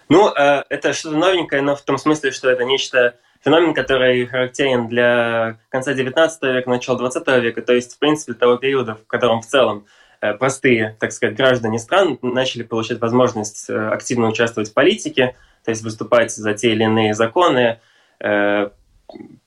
[0.09, 4.88] Ну, э, это что-то новенькое, но в том смысле, что это нечто, феномен, который характерен
[4.88, 9.42] для конца 19 века, начала 20 века, то есть, в принципе, того периода, в котором
[9.42, 9.87] в целом
[10.21, 15.71] э, простые, так сказать, граждане стран начали получать возможность э, активно участвовать в политике, то
[15.71, 17.81] есть выступать за те или иные законы,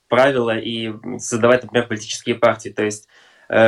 [0.08, 2.70] правила и создавать, например, политические партии.
[2.70, 3.06] То есть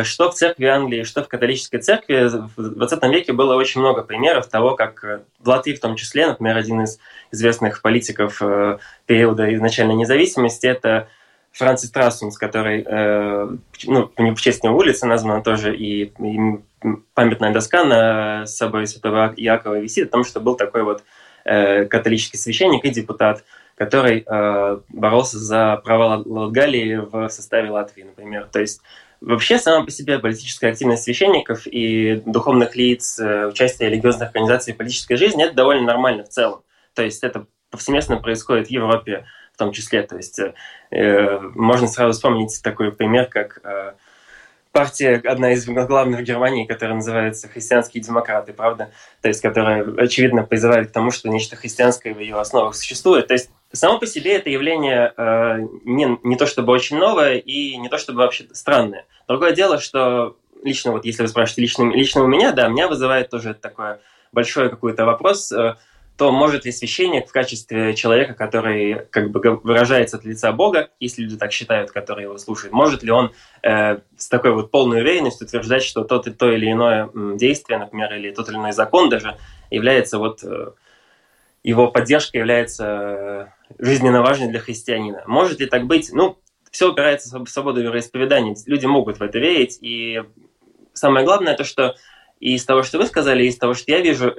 [0.05, 4.47] что в церкви Англии, что в католической церкви в 20 веке было очень много примеров
[4.47, 6.99] того, как э, в Латвии в том числе, например, один из
[7.33, 11.09] известных политиков э, периода изначальной независимости, это
[11.53, 12.85] Франсис Трассунс, который,
[13.85, 16.41] ну, в честь него улица названа тоже, и, и
[17.15, 21.05] памятная доска на собой святого Якова висит, потому что был такой вот
[21.45, 23.45] католический священник и депутат,
[23.77, 24.25] который
[24.89, 28.49] боролся за права Латгалии в составе Латвии, например.
[28.53, 28.81] То есть
[29.25, 34.77] Вообще, сама по себе политическая активность священников и духовных лиц, э, участие религиозных организаций в
[34.77, 36.63] политической жизни– это довольно нормально в целом.
[36.95, 40.03] То есть это повсеместно происходит в Европе в том числе.
[40.03, 40.53] То есть э,
[40.91, 43.95] э можно сразу вспомнить такой пример, как э,
[44.73, 48.91] партия, одна из главных в Германии, которая называется «Христианские демократы», правда?
[49.23, 53.29] То есть, которая, очевидно, призывает к тому, что нечто христианское в ее основах существует.
[53.29, 57.77] То есть, само по себе это явление э, не, не то чтобы очень новое и
[57.77, 59.07] не то чтобы вообще странное.
[59.29, 63.31] Другое дело, что лично, вот если вы спрашиваете лично, лично у меня, да, меня вызывает
[63.31, 64.01] тоже такое
[64.33, 65.77] большой какой-то вопрос э,–
[66.17, 71.23] то может ли священник в качестве человека, который как бы выражается от лица Бога, если
[71.23, 73.33] люди так считают, которые его слушают, может ли он
[73.63, 78.31] э, с такой вот полной уверенностью утверждать, что тот то или иное действие, например, или
[78.31, 79.37] тот или иной закон даже
[79.71, 80.71] является вот э,
[81.65, 83.47] его поддержка является э,
[83.79, 85.25] жизненно важной для христианина.
[85.27, 86.11] Может ли так быть?
[86.13, 86.39] Ну,
[86.71, 88.55] все упирается в свободу вероисповедания.
[88.67, 90.23] Люди могут в это верить, и
[90.93, 91.97] самое главное то, что
[92.41, 94.35] и из того, что вы сказали, и из того, что я вижу,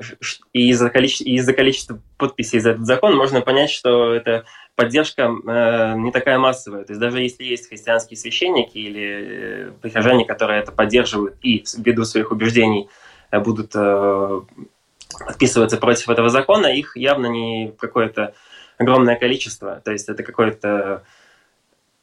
[0.54, 5.96] и из-за количества, из количества подписей за этот закон, можно понять, что эта поддержка э,
[5.98, 6.84] не такая массовая.
[6.84, 12.04] То есть даже если есть христианские священники или э, прихожане, которые это поддерживают и ввиду
[12.04, 12.90] своих убеждений
[13.32, 14.42] э, будут э,
[15.20, 18.34] подписываться против этого закона, их явно не какое-то
[18.78, 19.82] огромное количество.
[19.84, 21.04] То есть это какое-то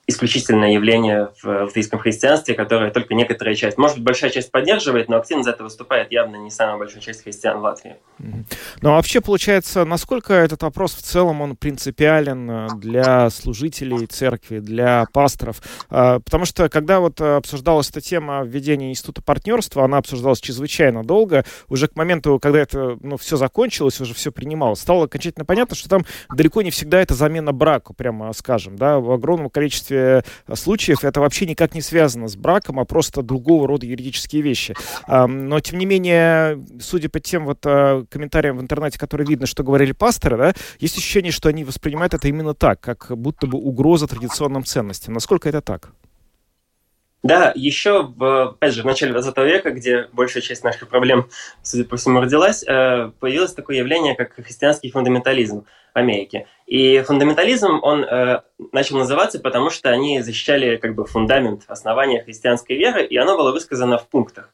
[0.08, 5.16] исключительное явление в латвийском христианстве, которое только некоторая часть, может быть, большая часть поддерживает, но
[5.16, 7.96] активно за это выступает явно не самая большая часть христиан Латвии.
[8.18, 14.58] Ну, а вообще, получается, насколько этот вопрос в целом, он принципиален э, для служителей церкви,
[14.58, 15.62] для пасторов?
[15.88, 21.44] А, потому что, когда вот обсуждалась эта тема введения института партнерства, она обсуждалась чрезвычайно долго,
[21.68, 25.88] уже к моменту, когда это, ну, все закончилось, уже все принималось, стало окончательно понятно, что
[25.88, 30.56] там далеко не всегда это замена брака, прямо скажем, да, в огромном количестве количестве э,
[30.56, 34.74] случаев это вообще никак не связано с браком, а просто другого рода юридические вещи.
[35.08, 39.62] Но, тем не менее, судя по тем вот э, комментариям в интернете, которые видно, что
[39.62, 44.06] говорили пасторы, да, есть ощущение, что они воспринимают это именно так, как будто бы угроза
[44.06, 45.14] традиционным ценностям.
[45.14, 45.90] Насколько это так?
[47.22, 51.28] Да, еще, в, опять же, в начале 20 века, где большая часть наших проблем,
[51.62, 56.48] судя по всему, родилась, э, появилось такое явление, как христианский фундаментализм в Америке.
[56.66, 62.76] И фундаментализм, он э, начал называться, потому что они защищали как бы фундамент, основания христианской
[62.76, 64.52] веры, и оно было высказано в пунктах.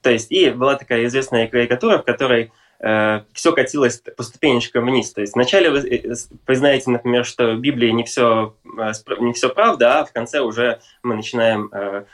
[0.00, 5.12] То есть, и была такая известная карикатура, в которой все катилось по ступенечкам вниз.
[5.12, 9.48] То есть вначале вы э, признаете, например, что в Библии не все, э, не все
[9.48, 12.04] правда, а в конце уже мы начинаем э,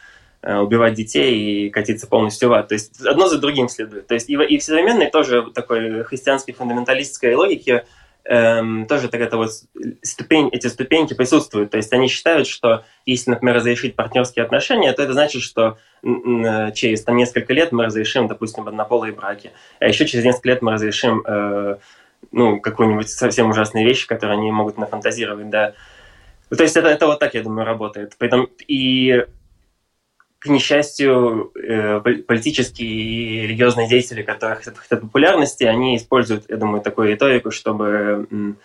[0.42, 2.68] э, убивать детей и катиться полностью в ад.
[2.68, 4.07] То есть одно за другим следует.
[4.07, 7.85] То есть и, и в современной тоже такой христианской фундаменталистской логике
[8.24, 9.50] эм, тоже это вот
[10.02, 11.70] ступень, эти ступеньки присутствуют.
[11.70, 17.02] То есть они считают, что если, например, разрешить партнерские отношения, то это значит, что через
[17.04, 21.22] там, несколько лет мы разрешим, допустим, однополые браки, а еще через несколько лет мы разрешим
[21.26, 21.76] э,
[22.33, 25.74] ну, какую-нибудь совсем ужасные вещи, которые они могут нафантазировать, да.
[26.48, 28.14] То есть это, это вот так, я думаю, работает.
[28.18, 29.24] Поэтому и
[30.40, 37.11] к несчастью, э, политические и религиозные деятели, которые хотят популярности, они используют, я думаю, такую
[37.11, 38.57] риторику, чтобы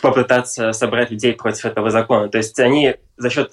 [0.00, 2.28] попытаться собрать людей против этого закона.
[2.28, 3.52] То есть они за счет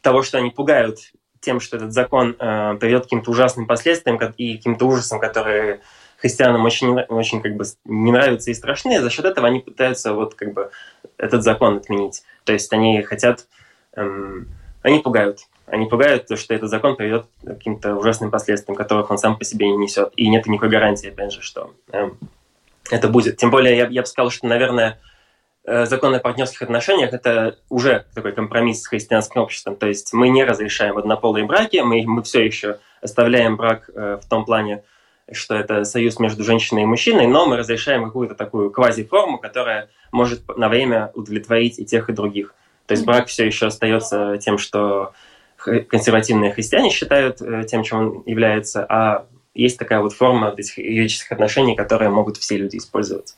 [0.00, 0.98] того, что они пугают
[1.40, 5.80] тем, что этот закон э, приведет к каким-то ужасным последствиям и каким-то ужасам, которые
[6.16, 10.34] христианам очень, очень как бы не нравятся и страшны, за счет этого они пытаются вот
[10.34, 10.70] как бы
[11.18, 12.22] этот закон отменить.
[12.44, 13.46] То есть они хотят,
[13.94, 14.48] эм,
[14.82, 15.40] они пугают.
[15.66, 19.68] Они пугают, что этот закон приведет к каким-то ужасным последствиям, которых он сам по себе
[19.68, 20.12] не несет.
[20.16, 22.10] И нет никакой гарантии, опять же, что э,
[22.90, 23.36] это будет.
[23.36, 25.00] Тем более, я, я бы сказал, что, наверное,
[25.64, 29.74] э, закон о партнерских отношениях– это уже такой компромисс с христианским обществом.
[29.74, 34.28] То есть мы не разрешаем однополые браки, мы, мы все еще оставляем брак э, в
[34.28, 34.84] том плане,
[35.32, 40.42] что это союз между женщиной и мужчиной, но мы разрешаем какую-то такую квазиформу, которая может
[40.56, 42.54] на время удовлетворить и тех, и других.
[42.86, 45.12] То есть брак все еще остается тем, что
[45.88, 51.32] консервативные христиане считают э, тем, чем он является, а есть такая вот форма этих юридических
[51.32, 53.34] отношений, которые могут все люди использовать.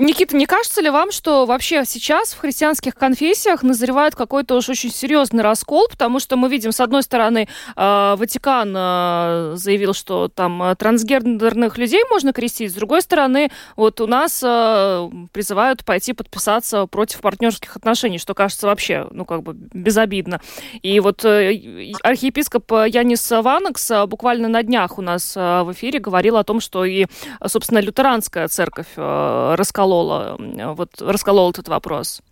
[0.00, 4.92] Никита, не кажется ли вам, что вообще сейчас в христианских конфессиях назревает какой-то уж очень
[4.92, 10.62] серьезный раскол, потому что мы видим, с одной стороны, э, Ватикан э, заявил, что там
[10.62, 17.20] э, трансгендерных людей можно крестить, с другой стороны, вот у нас призывают пойти подписаться против
[17.20, 20.40] партнерских отношений, что кажется вообще, ну, как бы безобидно.
[20.80, 26.60] И вот архиепископ Янис Ванакс буквально на днях у нас в эфире говорил о том,
[26.60, 27.06] что и,
[27.44, 30.36] собственно, лютеранская церковь раскололась расколола,
[30.74, 32.22] вот, расколол этот вопрос?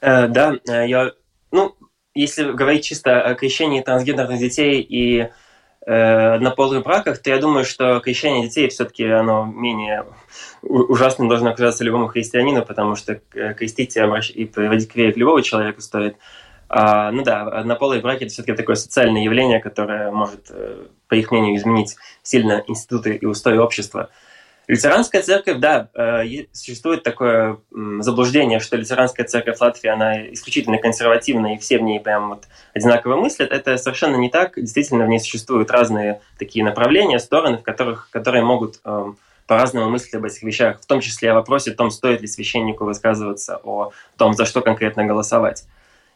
[0.00, 1.12] Э, да, э, я,
[1.50, 1.74] ну,
[2.14, 5.28] если говорить чисто о крещении трансгендерных детей и
[5.86, 10.04] э, однополых браках, то я думаю, что крещение детей все-таки оно менее
[10.62, 15.80] ужасным должно оказаться любому христианину, потому что э, крестить и приводить к вере любого человека
[15.80, 16.16] стоит.
[16.70, 20.52] А, ну да, однополые браки это все-таки такое социальное явление, которое может,
[21.08, 24.10] по их мнению, изменить сильно институты и устои общества.
[24.68, 27.58] Лютеранская церковь, да, э, существует такое
[28.00, 32.44] заблуждение, что лютеранская церковь Латвии, она исключительно консервативная, и все в ней прям вот
[32.74, 33.50] одинаково мыслят.
[33.50, 34.52] Это совершенно не так.
[34.56, 39.16] Действительно, в ней существуют разные такие направления, стороны, в которых, которые могут эм,
[39.46, 42.84] по-разному мыслить об этих вещах, в том числе о вопросе о том, стоит ли священнику
[42.84, 45.64] высказываться о том, за что конкретно голосовать.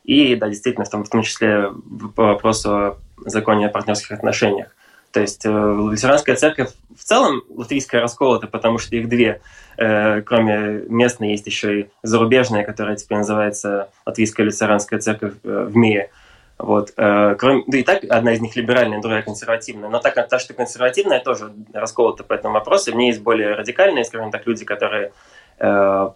[0.05, 1.71] И, да, действительно, в том, в том числе
[2.15, 4.77] по вопросу о законе о партнерских отношениях.
[5.13, 9.41] То есть э, лютеранская церковь в целом латвийская расколота, потому что их две.
[9.77, 15.77] Э, кроме местной есть еще и зарубежная, которая теперь называется Латвийская лютеранская церковь э, в
[15.77, 16.11] мире.
[16.59, 16.93] Вот.
[16.95, 19.89] Кроме, да и так одна из них либеральная, другая консервативная.
[19.89, 22.93] Но так та, что консервативная, тоже расколота по этому вопросу.
[22.93, 25.13] В ней есть более радикальные, скажем так, люди, которые
[25.59, 26.11] э,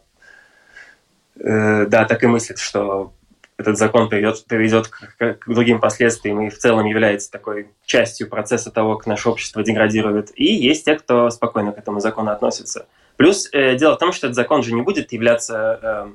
[1.41, 3.13] э, да, так и мыслят, что
[3.59, 8.71] этот закон приведет, приведет к, к другим последствиям и в целом является такой частью процесса
[8.71, 10.31] того, как наше общество деградирует.
[10.35, 12.87] И есть те, кто спокойно к этому закону относится.
[13.17, 16.07] Плюс э, дело в том, что этот закон же не будет являться э,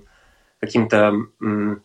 [0.59, 1.75] каким-то э,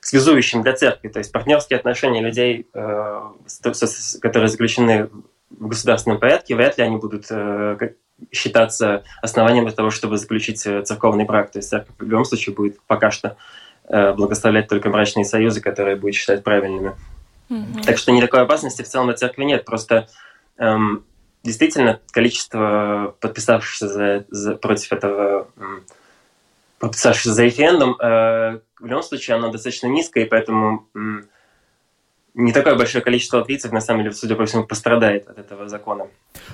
[0.00, 1.08] связующим для церкви.
[1.08, 3.20] То есть партнерские отношения людей, э,
[4.20, 5.10] которые заключены
[5.50, 7.94] в государственном порядке, вряд ли они будут э,
[8.32, 11.52] считаться основанием для того, чтобы заключить э, церковный брак.
[11.52, 13.36] То есть церковь в любом случае будет пока что
[13.88, 16.94] благословлять только брачные союзы, которые будет считать правильными.
[17.50, 17.84] Mm-hmm.
[17.84, 19.64] Так что никакой опасности в целом от церкви нет.
[19.64, 20.08] Просто
[20.56, 21.04] эм,
[21.42, 25.84] действительно количество подписавшихся за, за, против этого эм,
[26.78, 31.28] подписавшихся за референдум э, в любом случае оно достаточно низкое, и поэтому эм,
[32.34, 36.08] не такое большое количество латвийцев, на самом деле, судя по всему, пострадает от этого закона.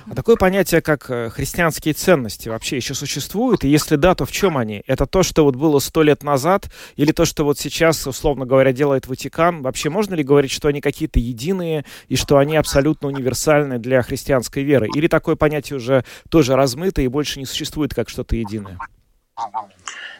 [0.09, 3.63] А такое понятие, как э, христианские ценности, вообще еще существует?
[3.63, 4.83] И если да, то в чем они?
[4.85, 8.73] Это то, что вот было сто лет назад, или то, что вот сейчас, условно говоря,
[8.73, 9.63] делает Ватикан?
[9.63, 14.61] Вообще можно ли говорить, что они какие-то единые и что они абсолютно универсальны для христианской
[14.61, 14.87] веры?
[14.95, 18.77] Или такое понятие уже тоже размыто и больше не существует как что-то единое?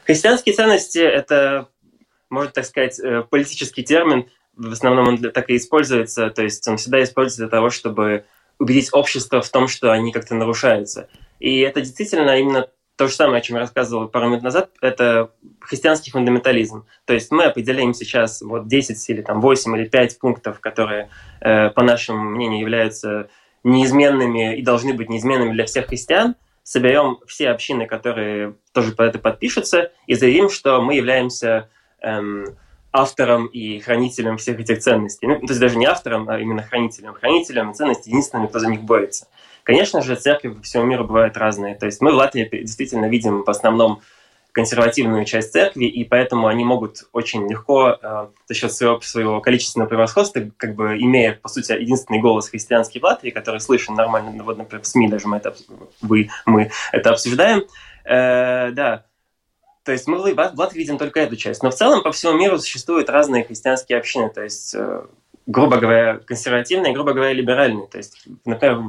[0.05, 1.67] Христианские ценности— это,
[2.31, 4.25] можно так сказать, э, политический термин,
[4.55, 8.25] в основном он так и используется, то есть он всегда используется для того, чтобы
[8.59, 11.09] убедить общество в том, что они как-то нарушаются.
[11.39, 15.31] И это действительно именно то же самое, о чем я рассказывал пару минут назад, это
[15.59, 16.85] христианский фундаментализм.
[17.05, 21.71] То есть мы определяем сейчас вот 10 или там 8 или 5 пунктов, которые, э,
[21.71, 23.29] по нашему мнению, являются
[23.63, 29.17] неизменными и должны быть неизменными для всех христиан, соберем все общины, которые тоже по это
[29.17, 31.69] подпишутся, и заявим, что мы являемся
[32.01, 32.55] эм,
[32.91, 35.27] автором и хранителем всех этих ценностей.
[35.27, 37.13] Ну, то есть даже не автором, а именно хранителем.
[37.13, 39.27] Хранителем ценностей единственным, кто за них борется.
[39.63, 41.75] Конечно же, церкви по всему миру бывают разные.
[41.75, 44.01] То есть мы в Латвии действительно видим в основном
[44.51, 49.87] консервативную часть церкви, и поэтому они могут очень легко э, за счет своего, своего количественного
[49.87, 54.57] превосходства, как бы имея, по сути, единственный голос христианский в Латвии, который слышен нормально, вот,
[54.57, 55.55] например, в СМИ даже мы это,
[56.01, 57.63] вы, мы это обсуждаем,
[58.03, 59.05] э, да,
[59.83, 61.63] то есть мы в Латвии видим только эту часть.
[61.63, 64.29] Но в целом по всему миру существуют разные христианские общины.
[64.29, 65.05] То есть, э,
[65.47, 67.87] грубо говоря, консервативные, грубо говоря, либеральные.
[67.87, 68.83] То есть, например,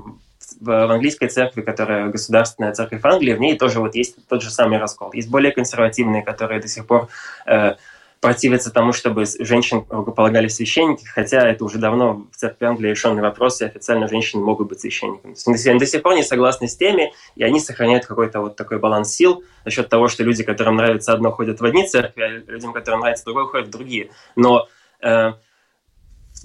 [0.60, 4.78] в английской церкви, которая государственная церковь Англии, в ней тоже вот есть тот же самый
[4.78, 5.12] раскол.
[5.12, 7.08] Есть более консервативные, которые до сих пор
[7.46, 7.76] э,
[8.22, 13.60] противятся тому, чтобы женщин рукополагали священники, хотя это уже давно в церкви Англии решенный вопрос,
[13.60, 15.34] и официально женщины могут быть священниками.
[15.68, 19.12] Они до сих пор не согласны с теми, и они сохраняют какой-то вот такой баланс
[19.12, 22.72] сил за счет того, что люди, которым нравится одно, ходят в одни церкви, а людям,
[22.72, 24.10] которым нравится другое, ходят в другие.
[24.36, 24.68] Но
[25.00, 25.32] э,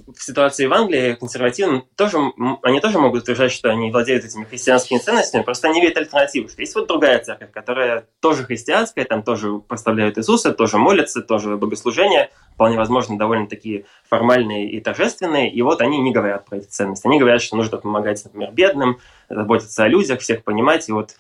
[0.05, 2.17] в ситуации в Англии консервативным тоже,
[2.63, 6.61] они тоже могут утверждать, что они владеют этими христианскими ценностями, просто они видят альтернативу, что
[6.61, 12.29] есть вот другая церковь, которая тоже христианская, там тоже прославляют Иисуса, тоже молятся, тоже богослужения,
[12.53, 17.07] вполне возможно, довольно такие формальные и торжественные, и вот они не говорят про эти ценности.
[17.07, 21.15] Они говорят, что нужно помогать, например, бедным, заботиться о людях, всех понимать, и вот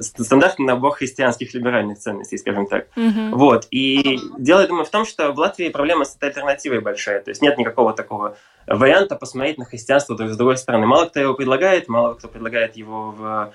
[0.00, 2.88] стандартный набор христианских либеральных ценностей, скажем так.
[2.94, 3.32] Мгм.
[3.32, 3.66] Вот.
[3.70, 7.20] И дело, я думаю, в том, что в Латвии проблема с этой альтернативой большая.
[7.20, 10.86] То есть нет никакого такого варианта посмотреть на христианство с другой стороны.
[10.86, 13.52] Мало кто его предлагает, мало кто предлагает его в,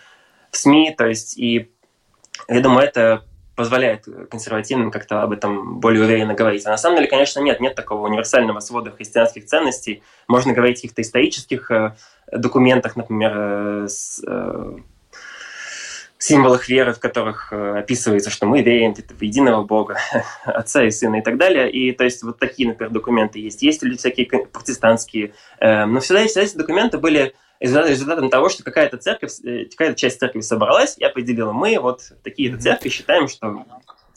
[0.52, 0.96] в СМИ.
[0.98, 1.72] То есть, и
[2.48, 3.24] я думаю, это
[3.56, 6.66] позволяет консервативным как-то об этом более уверенно говорить.
[6.66, 10.04] А на самом деле, конечно, нет, нет такого универсального свода христианских ценностей.
[10.28, 11.96] Можно говорить о каких-то исторических э,
[12.32, 14.78] документах, например, э, с, э,
[16.24, 19.98] символах веры, в которых э, описывается, что мы верим в единого Бога,
[20.46, 21.72] Отца и Сына и так далее.
[21.72, 23.62] И то есть вот такие, например, документы есть.
[23.62, 25.34] Есть ли всякие протестантские.
[25.60, 29.96] э, но всегда, всегда эти документы были результат- результатом того, что какая-то церковь, э, какая-то
[29.96, 33.66] часть церкви собралась и определила, мы вот такие-то церкви считаем, что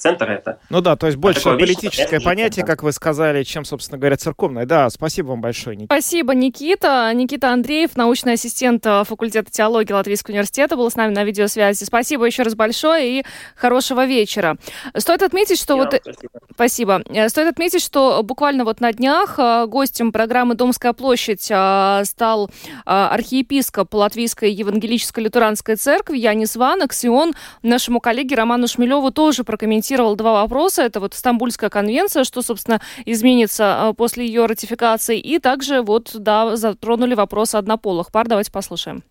[0.01, 0.59] центр это.
[0.70, 3.98] Ну да, то есть больше такое вещь, политическое понятно, понятие, как вы сказали, чем, собственно
[3.98, 4.66] говоря, церковное.
[4.66, 5.94] Да, спасибо вам большое, Никита.
[5.94, 7.12] Спасибо, Никита.
[7.14, 11.84] Никита Андреев, научный ассистент э, факультета теологии Латвийского университета, был с нами на видеосвязи.
[11.84, 13.24] Спасибо еще раз большое и
[13.55, 14.57] хорошего вечера.
[14.96, 16.30] Стоит отметить, что Я вот вам спасибо.
[16.55, 17.03] Спасибо.
[17.11, 22.48] Э, Стоит отметить, что буквально вот на днях э, гостем программы «Домская площадь» э, стал
[22.48, 22.51] э,
[22.84, 29.89] архиепископ Латвийской евангелической лютеранской церкви Янис Ванакс, и он нашему коллеге Роману Шмелеву тоже прокомментировал
[29.97, 30.82] два вопроса.
[30.82, 36.57] Это вот Стамбульская конвенция, что, собственно, изменится э, после ее ратификации, и также вот, да,
[36.57, 38.28] затронули вопрос однополых пар.
[38.28, 39.03] Давайте послушаем.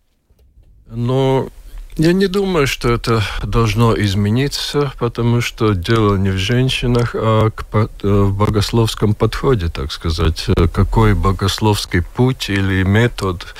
[0.86, 1.48] Но
[1.96, 7.86] я не думаю, что это должно измениться, потому что дело не в женщинах, а э,
[8.02, 10.46] в богословском подходе, так сказать.
[10.48, 13.54] Э, Какой богословский путь или метод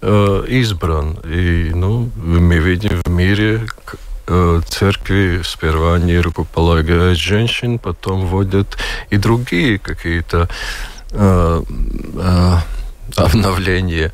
[0.00, 1.18] э, избран.
[1.24, 3.66] И ну, мы видим в мире
[4.68, 8.76] церкви сперва они рукополагают женщин, потом вводят
[9.10, 10.48] и другие какие-то
[11.10, 11.62] э,
[12.16, 12.56] э,
[13.16, 14.12] обновления,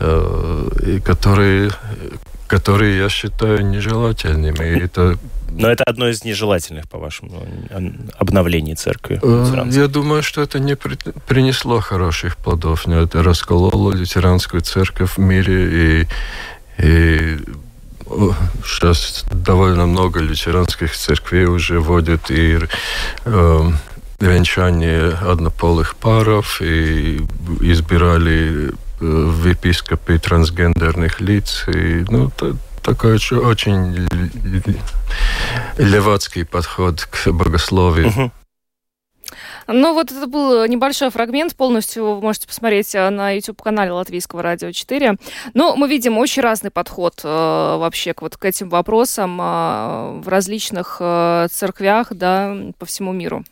[0.00, 1.70] э, и которые
[2.46, 4.78] которые я считаю нежелательными.
[4.78, 5.18] И это,
[5.50, 7.46] Но это одно из нежелательных, по-вашему,
[8.18, 9.20] обновлений церкви.
[9.22, 10.96] э, я думаю, что это не при-
[11.26, 12.88] принесло хороших плодов.
[12.88, 16.06] Это раскололо лютеранскую церковь в мире.
[16.78, 17.36] И, и
[18.64, 22.58] сейчас довольно много лютеранских церквей уже вводят и
[23.24, 23.70] э,
[24.20, 27.20] венчание однополых паров, и
[27.60, 31.64] избирали э, в епископы трансгендерных лиц.
[31.68, 34.08] И, ну, та- такой очень-
[35.78, 38.08] левацкий подход к богословию.
[38.08, 38.32] Мгм.
[39.70, 44.72] Ну, вот это был небольшой фрагмент, полностью вы можете посмотреть э, на YouTube-канале Латвийского радио
[44.72, 45.16] 4.
[45.52, 50.28] Но мы видим очень разный подход э, вообще к, вот, к этим вопросам э, в
[50.28, 53.44] различных э, церквях, да, по всему миру.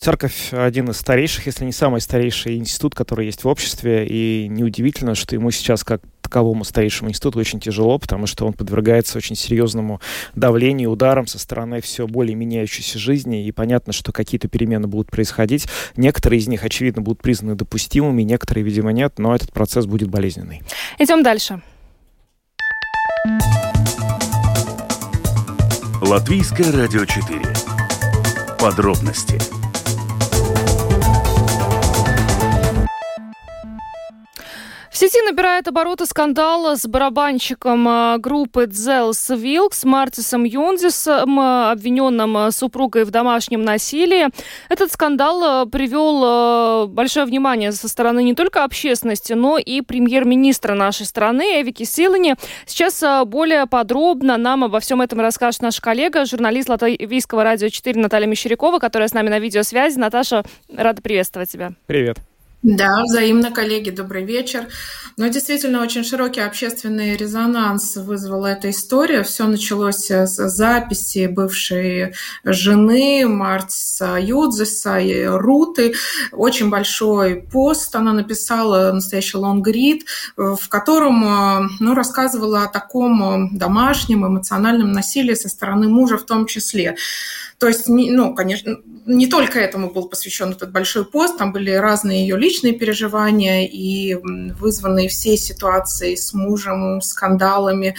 [0.00, 5.14] Церковь один из старейших, если не самый старейший институт, который есть в обществе, и неудивительно,
[5.14, 6.02] что ему сейчас как
[6.32, 10.00] таковому старейшему институту очень тяжело, потому что он подвергается очень серьезному
[10.34, 15.66] давлению, ударам со стороны все более меняющейся жизни, и понятно, что какие-то перемены будут происходить.
[15.94, 20.62] Некоторые из них, очевидно, будут признаны допустимыми, некоторые, видимо, нет, но этот процесс будет болезненный.
[20.98, 21.60] Идем дальше.
[26.00, 27.40] Латвийское радио 4.
[28.58, 29.61] Подробности
[35.02, 42.52] сети набирает обороты скандал с барабанщиком э, группы Дзелс Вилкс Мартисом Юнзисом, э, обвиненным э,
[42.52, 44.28] супругой в домашнем насилии.
[44.68, 51.60] Этот скандал привел большое внимание со стороны не только общественности, но и премьер-министра нашей страны
[51.60, 52.36] Эвики Силани.
[52.64, 58.28] Сейчас более подробно нам обо всем этом расскажет наш коллега, журналист Латвийского радио 4 Наталья
[58.28, 59.98] Мещерякова, которая с нами на видеосвязи.
[59.98, 61.72] Наташа, рада приветствовать тебя.
[61.86, 62.18] Привет.
[62.62, 64.68] Да, взаимно, коллеги, добрый вечер.
[65.16, 69.24] Ну, действительно, очень широкий общественный резонанс вызвала эта история.
[69.24, 75.94] Все началось с записи бывшей жены Мартиса Юдзеса и Руты.
[76.30, 80.06] Очень большой пост она написала, настоящий лонгрид,
[80.36, 86.96] в котором ну, рассказывала о таком домашнем эмоциональном насилии со стороны мужа в том числе.
[87.62, 92.22] То есть, ну, конечно, не только этому был посвящен этот большой пост, там были разные
[92.22, 97.94] ее личные переживания и вызванные все ситуации с мужем, скандалами,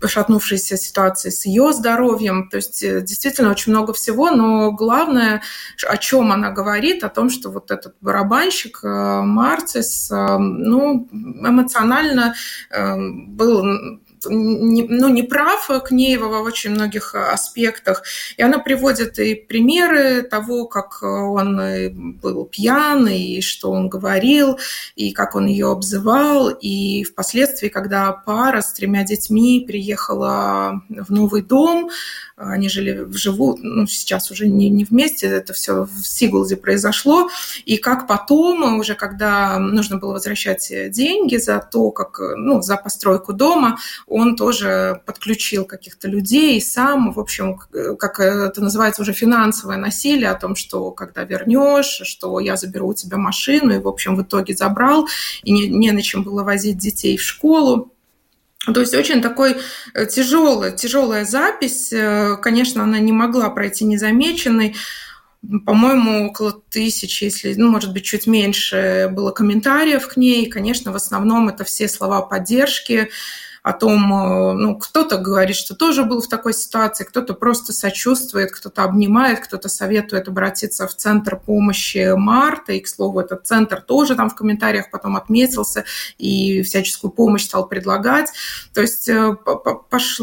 [0.00, 2.48] пошатнувшейся ситуации с ее здоровьем.
[2.48, 5.42] То есть действительно очень много всего, но главное,
[5.86, 12.34] о чем она говорит, о том, что вот этот барабанщик Марцис, ну, эмоционально
[13.28, 13.64] был
[14.28, 18.02] не, ну, не прав к ней в очень многих аспектах.
[18.36, 21.60] И она приводит и примеры того, как он
[22.20, 24.58] был пьян, и что он говорил,
[24.96, 26.50] и как он ее обзывал.
[26.50, 31.90] И впоследствии, когда пара с тремя детьми приехала в новый дом,
[32.36, 37.28] они жили вживую, ну, сейчас уже не, не вместе, это все в Сиглде произошло.
[37.64, 43.32] И как потом, уже когда нужно было возвращать деньги за то, как, ну, за постройку
[43.32, 47.58] дома, он тоже подключил каких-то людей сам, в общем,
[47.98, 52.94] как это называется уже финансовое насилие, о том, что когда вернешь, что я заберу у
[52.94, 55.06] тебя машину, и, в общем, в итоге забрал,
[55.44, 57.93] и не, не на чем было возить детей в школу.
[58.72, 59.56] То есть очень такой
[59.92, 61.92] э, тяжелая, тяжелая запись.
[61.92, 64.74] Э, конечно, она не могла пройти незамеченной.
[65.66, 70.46] По-моему, около тысячи, если, ну, может быть, чуть меньше было комментариев к ней.
[70.46, 73.10] Конечно, в основном это все слова поддержки,
[73.64, 78.52] о том, э, ну, кто-то говорит, что тоже был в такой ситуации, кто-то просто сочувствует,
[78.52, 84.16] кто-то обнимает, кто-то советует обратиться в центр помощи Марта, и, к слову, этот центр тоже
[84.16, 85.86] там в комментариях потом отметился
[86.18, 88.30] и всяческую помощь стал предлагать.
[88.74, 89.34] То есть э,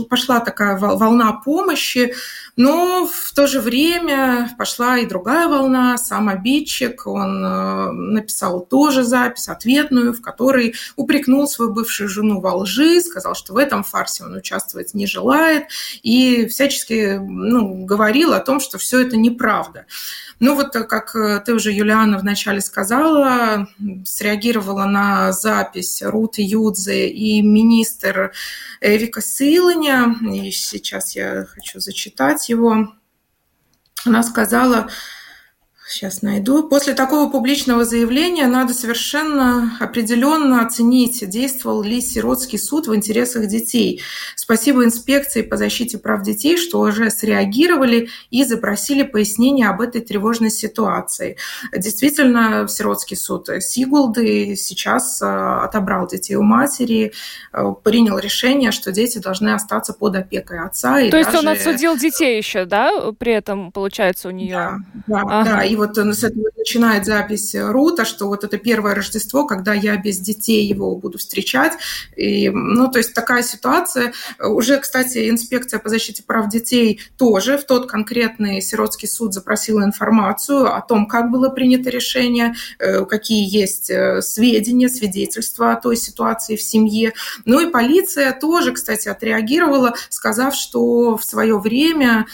[0.08, 2.14] пошла такая волна помощи,
[2.62, 9.04] но в то же время пошла и другая волна, сам обидчик, он э, написал тоже
[9.04, 14.26] запись ответную, в которой упрекнул свою бывшую жену во лжи, сказал, что в этом фарсе
[14.26, 15.70] он участвовать не желает,
[16.04, 19.88] и всячески ну, говорил о том, что все это неправда.
[20.42, 23.68] Ну вот, как э, ты уже, Юлиана, вначале сказала,
[24.04, 28.32] среагировала на запись Руты Юдзе и министр
[28.82, 32.92] Эвика Силаня, и сейчас я хочу зачитать его.
[34.04, 34.90] Она сказала,
[35.92, 36.64] Сейчас найду.
[36.70, 44.02] После такого публичного заявления надо совершенно определенно оценить, действовал ли сиротский суд в интересах детей.
[44.38, 50.50] Спасибо инспекции по защите прав детей, что уже среагировали и запросили пояснения об этой тревожной
[50.50, 51.36] ситуации.
[51.76, 57.12] Действительно, сиротский суд Сигулды сейчас э, отобрал детей у матери,
[57.52, 60.96] э, принял решение, что дети должны остаться под опекой отца.
[61.10, 64.54] То есть он отсудил детей еще, да, при этом, получается, у нее?
[64.54, 65.44] Да, да, ага.
[65.44, 65.64] да.
[65.66, 70.20] И вот с этого начинает запись Рута, что вот это первое Рождество, когда я без
[70.20, 71.74] детей его буду встречать.
[72.16, 74.14] И, ну, то есть такая ситуация.
[74.40, 80.72] Уже, кстати, инспекция по защите прав детей тоже в тот конкретный сиротский суд запросила информацию
[80.72, 86.58] о том, как было принято решение, э, какие есть э, сведения, свидетельства о той ситуации
[86.58, 87.14] в семье.
[87.46, 92.28] Ну и полиция тоже, кстати, отреагировала, сказав, что в свое время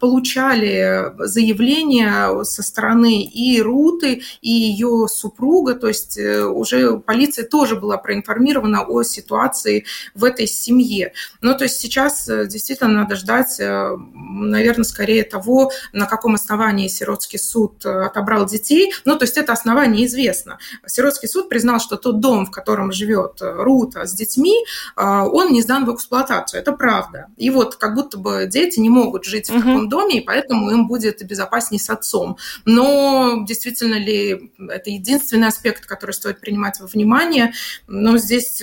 [0.00, 7.46] получали заявления со стороны стороны и Руты, и ее супруга, то есть э, уже полиция
[7.46, 11.14] тоже была проинформирована о ситуации в этой семье.
[11.40, 16.88] Ну, то есть сейчас э, действительно надо ждать, э, наверное, скорее того, на каком основании
[16.88, 18.92] Сиротский суд отобрал детей.
[19.06, 20.58] Ну, то есть это основание известно.
[20.86, 24.54] Сиротский суд признал, что тот дом, в котором живет Рута с детьми,
[24.96, 26.60] он не сдан в эксплуатацию.
[26.60, 27.28] Это правда.
[27.38, 29.60] И вот как будто бы дети не могут жить в угу.
[29.60, 32.36] таком доме, и поэтому им будет безопаснее с отцом.
[32.64, 37.52] Но действительно ли это единственный аспект, который стоит принимать во внимание?
[37.86, 38.62] Но здесь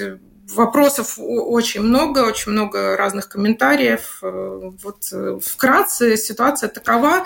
[0.53, 4.19] вопросов очень много, очень много разных комментариев.
[4.21, 7.25] Вот вкратце ситуация такова.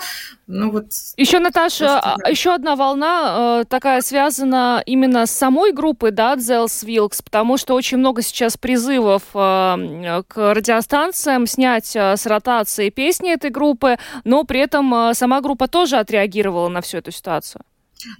[0.50, 0.86] Ну вот.
[1.18, 6.86] Еще, Наташа, а, еще одна волна э, такая связана именно с самой группой, да, Zels
[6.86, 13.30] Wilks, потому что очень много сейчас призывов э, к радиостанциям снять э, с ротации песни
[13.30, 17.60] этой группы, но при этом э, сама группа тоже отреагировала на всю эту ситуацию.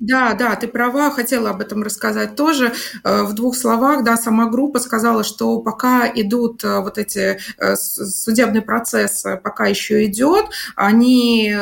[0.00, 2.72] Да, да, ты права, хотела об этом рассказать тоже.
[3.04, 7.76] Э, в двух словах, да, сама группа сказала, что пока идут э, вот эти э,
[7.76, 11.54] судебный процесс, пока еще идет, они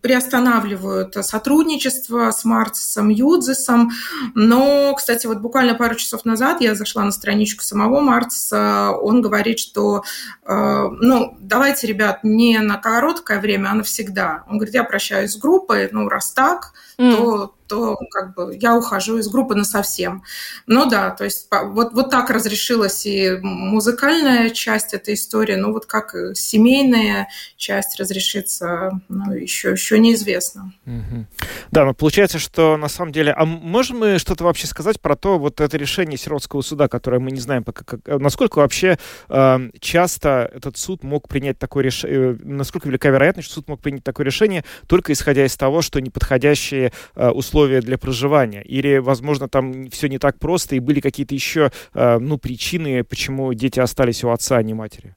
[0.00, 3.92] приостанавливают сотрудничество с Марцисом Юдзисом.
[4.34, 9.58] Но, кстати, вот буквально пару часов назад я зашла на страничку самого Марциса, он говорит,
[9.58, 10.02] что,
[10.46, 14.44] ну, давайте, ребят, не на короткое время, а навсегда.
[14.48, 17.16] Он говорит, я прощаюсь с группой, ну, раз так, mm.
[17.16, 20.22] то то как бы я ухожу из группы на совсем.
[20.66, 25.86] Ну да, то есть вот, вот так разрешилась и музыкальная часть этой истории, ну вот
[25.86, 30.72] как семейная часть разрешится, ну еще, еще неизвестно.
[31.70, 35.38] Да, но получается, что на самом деле, а можем мы что-то вообще сказать про то,
[35.38, 38.98] вот это решение Сиротского суда, которое мы не знаем, пока, как, насколько вообще
[39.28, 43.80] э, часто этот суд мог принять такое решение, э, насколько велика вероятность, что суд мог
[43.80, 48.62] принять такое решение, только исходя из того, что неподходящие э, условия условия для проживания?
[48.62, 53.54] Или, возможно, там все не так просто и были какие-то еще э, ну, причины, почему
[53.54, 55.14] дети остались у отца, а не матери?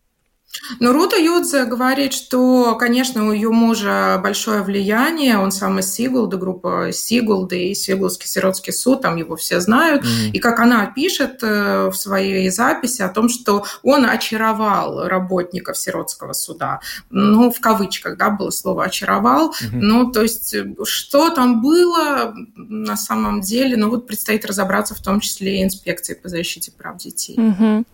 [0.79, 6.37] Ну, Рута Юдзе говорит, что, конечно, у ее мужа большое влияние, он сам из Сигулды,
[6.37, 10.03] группа Сигулды и Сигулдский сиротский суд, там его все знают.
[10.03, 10.31] Mm-hmm.
[10.33, 16.33] И как она пишет э, в своей записи о том, что он очаровал работников сиротского
[16.33, 16.79] суда.
[17.09, 19.51] Ну, в кавычках, да, было слово «очаровал».
[19.51, 19.69] Mm-hmm.
[19.73, 25.19] Ну, то есть, что там было на самом деле, ну, вот предстоит разобраться в том
[25.19, 27.37] числе и инспекции по защите прав детей.
[27.37, 27.85] Mm-hmm.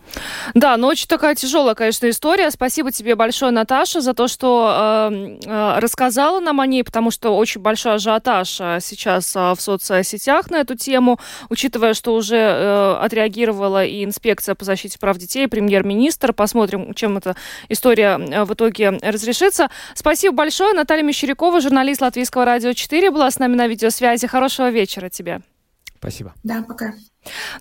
[0.54, 5.38] Да, но очень такая тяжелая, конечно, история Спасибо тебе большое, Наташа, за то, что э,
[5.44, 10.50] э, рассказала нам о ней, потому что очень большой ажиотаж э, сейчас э, в соцсетях
[10.50, 11.18] на эту тему,
[11.48, 16.32] учитывая, что уже э, отреагировала и инспекция по защите прав детей, премьер-министр.
[16.32, 17.36] Посмотрим, чем эта
[17.68, 19.70] история э, в итоге разрешится.
[19.94, 20.74] Спасибо большое.
[20.74, 24.26] Наталья Мещерякова, журналист Латвийского радио 4, была с нами на видеосвязи.
[24.26, 25.40] Хорошего вечера тебе.
[26.04, 26.34] Спасибо.
[26.42, 26.92] Да, пока.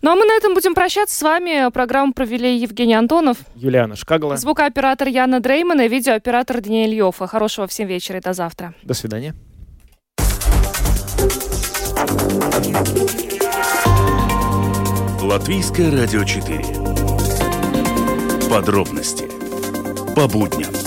[0.02, 1.72] Ну а мы на этом будем прощаться с вами.
[1.72, 7.26] Программу провели Евгений Антонов, Юлиана Шкагала, звукооператор Яна Дрейман и видеооператор Даниэль Йофа.
[7.26, 8.74] Хорошего всем вечера и до завтра.
[8.84, 9.34] До свидания.
[15.22, 16.60] Латвийское радио 4.
[18.50, 19.30] Подробности
[20.16, 20.83] по будням.